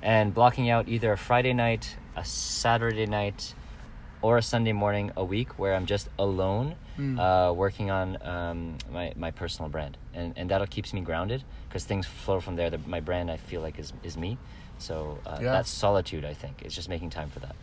and 0.02 0.34
blocking 0.34 0.70
out 0.70 0.90
either 0.90 1.14
a 1.14 1.18
Friday 1.18 1.54
night, 1.54 1.96
a 2.18 2.26
Saturday 2.26 3.06
night, 3.06 3.54
or 4.26 4.38
a 4.38 4.42
Sunday 4.42 4.74
morning 4.74 5.12
a 5.16 5.24
week 5.24 5.50
where 5.60 5.74
I'm 5.78 5.86
just 5.86 6.08
alone, 6.18 6.68
Hmm. 6.96 7.20
uh, 7.20 7.52
working 7.64 7.92
on 8.00 8.08
um, 8.34 8.60
my 8.98 9.06
my 9.26 9.32
personal 9.42 9.70
brand, 9.70 9.98
and 10.18 10.34
and 10.40 10.50
that 10.50 10.62
keeps 10.76 10.94
me 10.94 11.02
grounded 11.02 11.44
because 11.68 11.86
things 11.86 12.06
flow 12.24 12.40
from 12.46 12.56
there. 12.56 12.70
The, 12.72 12.80
my 12.96 13.02
brand 13.02 13.30
I 13.30 13.38
feel 13.38 13.62
like 13.62 13.78
is 13.84 13.94
is 14.04 14.16
me, 14.18 14.32
so 14.88 14.96
uh, 15.28 15.38
Yeah. 15.42 15.52
that's 15.56 15.70
solitude. 15.70 16.24
I 16.32 16.34
think 16.42 16.54
it's 16.66 16.76
just 16.76 16.90
making 16.90 17.12
time 17.12 17.30
for 17.30 17.40
that. 17.46 17.56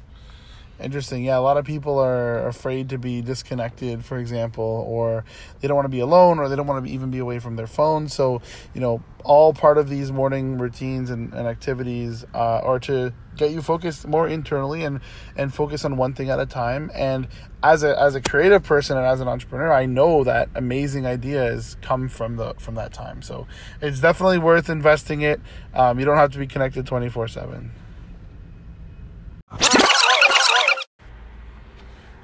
Interesting. 0.81 1.23
Yeah, 1.23 1.39
a 1.39 1.41
lot 1.41 1.59
of 1.59 1.65
people 1.65 1.99
are 2.01 2.49
afraid 2.49 2.89
to 2.89 2.99
be 2.99 3.23
disconnected, 3.23 4.05
for 4.05 4.19
example, 4.19 4.85
or 4.89 5.25
they 5.61 5.69
don't 5.69 5.77
want 5.77 5.85
to 5.85 5.91
be 5.91 6.01
alone, 6.01 6.41
or 6.41 6.49
they 6.49 6.57
don't 6.57 6.67
want 6.67 6.85
to 6.85 6.91
even 6.91 7.11
be 7.11 7.19
away 7.19 7.39
from 7.39 7.55
their 7.55 7.69
phone. 7.69 8.09
So, 8.09 8.43
you 8.75 8.81
know, 8.81 9.01
all 9.23 9.53
part 9.53 9.79
of 9.79 9.89
these 9.89 10.11
morning 10.11 10.59
routines 10.59 11.11
and, 11.11 11.33
and 11.35 11.47
activities 11.47 12.25
uh, 12.35 12.61
are 12.65 12.81
to 12.81 13.13
get 13.37 13.53
you 13.53 13.63
focused 13.63 14.09
more 14.09 14.27
internally 14.27 14.85
and 14.85 15.01
and 15.37 15.55
focus 15.55 15.85
on 15.85 15.97
one 15.97 16.15
thing 16.15 16.31
at 16.31 16.41
a 16.41 16.47
time. 16.47 16.91
And 16.95 17.29
as 17.63 17.85
a 17.85 17.97
as 17.97 18.17
a 18.17 18.21
creative 18.21 18.65
person 18.65 18.97
and 18.97 19.07
as 19.07 19.21
an 19.21 19.29
entrepreneur, 19.29 19.73
I 19.73 19.87
know 19.87 20.25
that 20.25 20.49
amazing 20.57 21.07
ideas 21.07 21.77
come 21.81 22.09
from 22.09 22.35
the 22.37 22.55
from 22.55 22.75
that 22.75 22.93
time. 22.93 23.23
So 23.23 23.47
it's 23.81 24.01
definitely 24.01 24.39
worth 24.39 24.69
investing 24.69 25.21
it. 25.21 25.41
Um, 25.75 26.01
you 26.01 26.05
don't 26.05 26.17
have 26.17 26.33
to 26.33 26.39
be 26.39 26.49
connected 26.49 26.87
twenty 26.87 27.09
four 27.09 27.29
seven. 27.29 27.71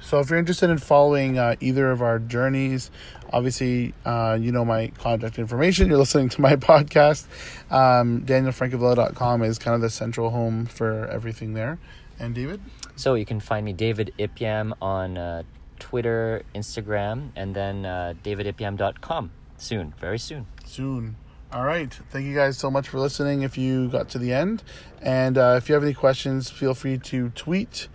So 0.09 0.19
if 0.19 0.31
you're 0.31 0.39
interested 0.39 0.71
in 0.71 0.79
following 0.79 1.37
uh, 1.37 1.55
either 1.59 1.91
of 1.91 2.01
our 2.01 2.17
journeys, 2.17 2.89
obviously 3.31 3.93
uh, 4.05 4.39
you 4.41 4.51
know 4.51 4.65
my 4.65 4.87
contact 4.97 5.37
information. 5.37 5.87
You're 5.87 5.97
listening 6.05 6.29
to 6.29 6.41
my 6.41 6.55
podcast. 6.55 7.27
Um, 7.69 8.21
DanielFrancavilla.com 8.21 9.43
is 9.43 9.59
kind 9.59 9.75
of 9.75 9.81
the 9.81 9.91
central 9.91 10.31
home 10.31 10.65
for 10.65 11.05
everything 11.09 11.53
there. 11.53 11.77
And 12.17 12.33
David? 12.33 12.59
So 12.95 13.13
you 13.13 13.23
can 13.23 13.39
find 13.39 13.63
me 13.63 13.71
David 13.71 14.11
Ipyam 14.17 14.73
on 14.81 15.15
uh, 15.15 15.43
Twitter, 15.77 16.41
Instagram, 16.55 17.29
and 17.35 17.55
then 17.55 17.85
uh, 17.85 18.15
davidipyam.com 18.23 19.29
soon, 19.57 19.93
very 19.99 20.17
soon. 20.17 20.47
Soon. 20.65 21.17
All 21.53 21.65
right. 21.65 21.93
Thank 22.09 22.25
you 22.25 22.33
guys 22.33 22.57
so 22.57 22.71
much 22.71 22.89
for 22.89 22.97
listening 22.97 23.43
if 23.43 23.59
you 23.59 23.89
got 23.89 24.09
to 24.09 24.17
the 24.17 24.33
end. 24.33 24.63
And 25.03 25.37
uh, 25.37 25.53
if 25.57 25.69
you 25.69 25.75
have 25.75 25.83
any 25.83 25.93
questions, 25.93 26.49
feel 26.49 26.73
free 26.73 26.97
to 26.97 27.29
tweet 27.29 27.87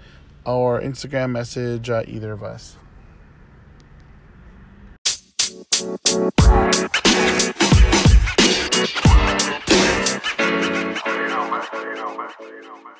or 0.44 0.80
Instagram 0.80 1.30
message 1.30 1.90
uh, 1.90 2.02
either 2.06 2.32
of 2.32 2.42
us. 2.42 2.76
You 11.06 11.28
know, 11.28 11.50
man. 11.50 11.62
You 11.72 11.94
know, 11.94 12.16
man. 12.16 12.30
You 12.40 12.62
know, 12.62 12.76
man. 12.84 12.93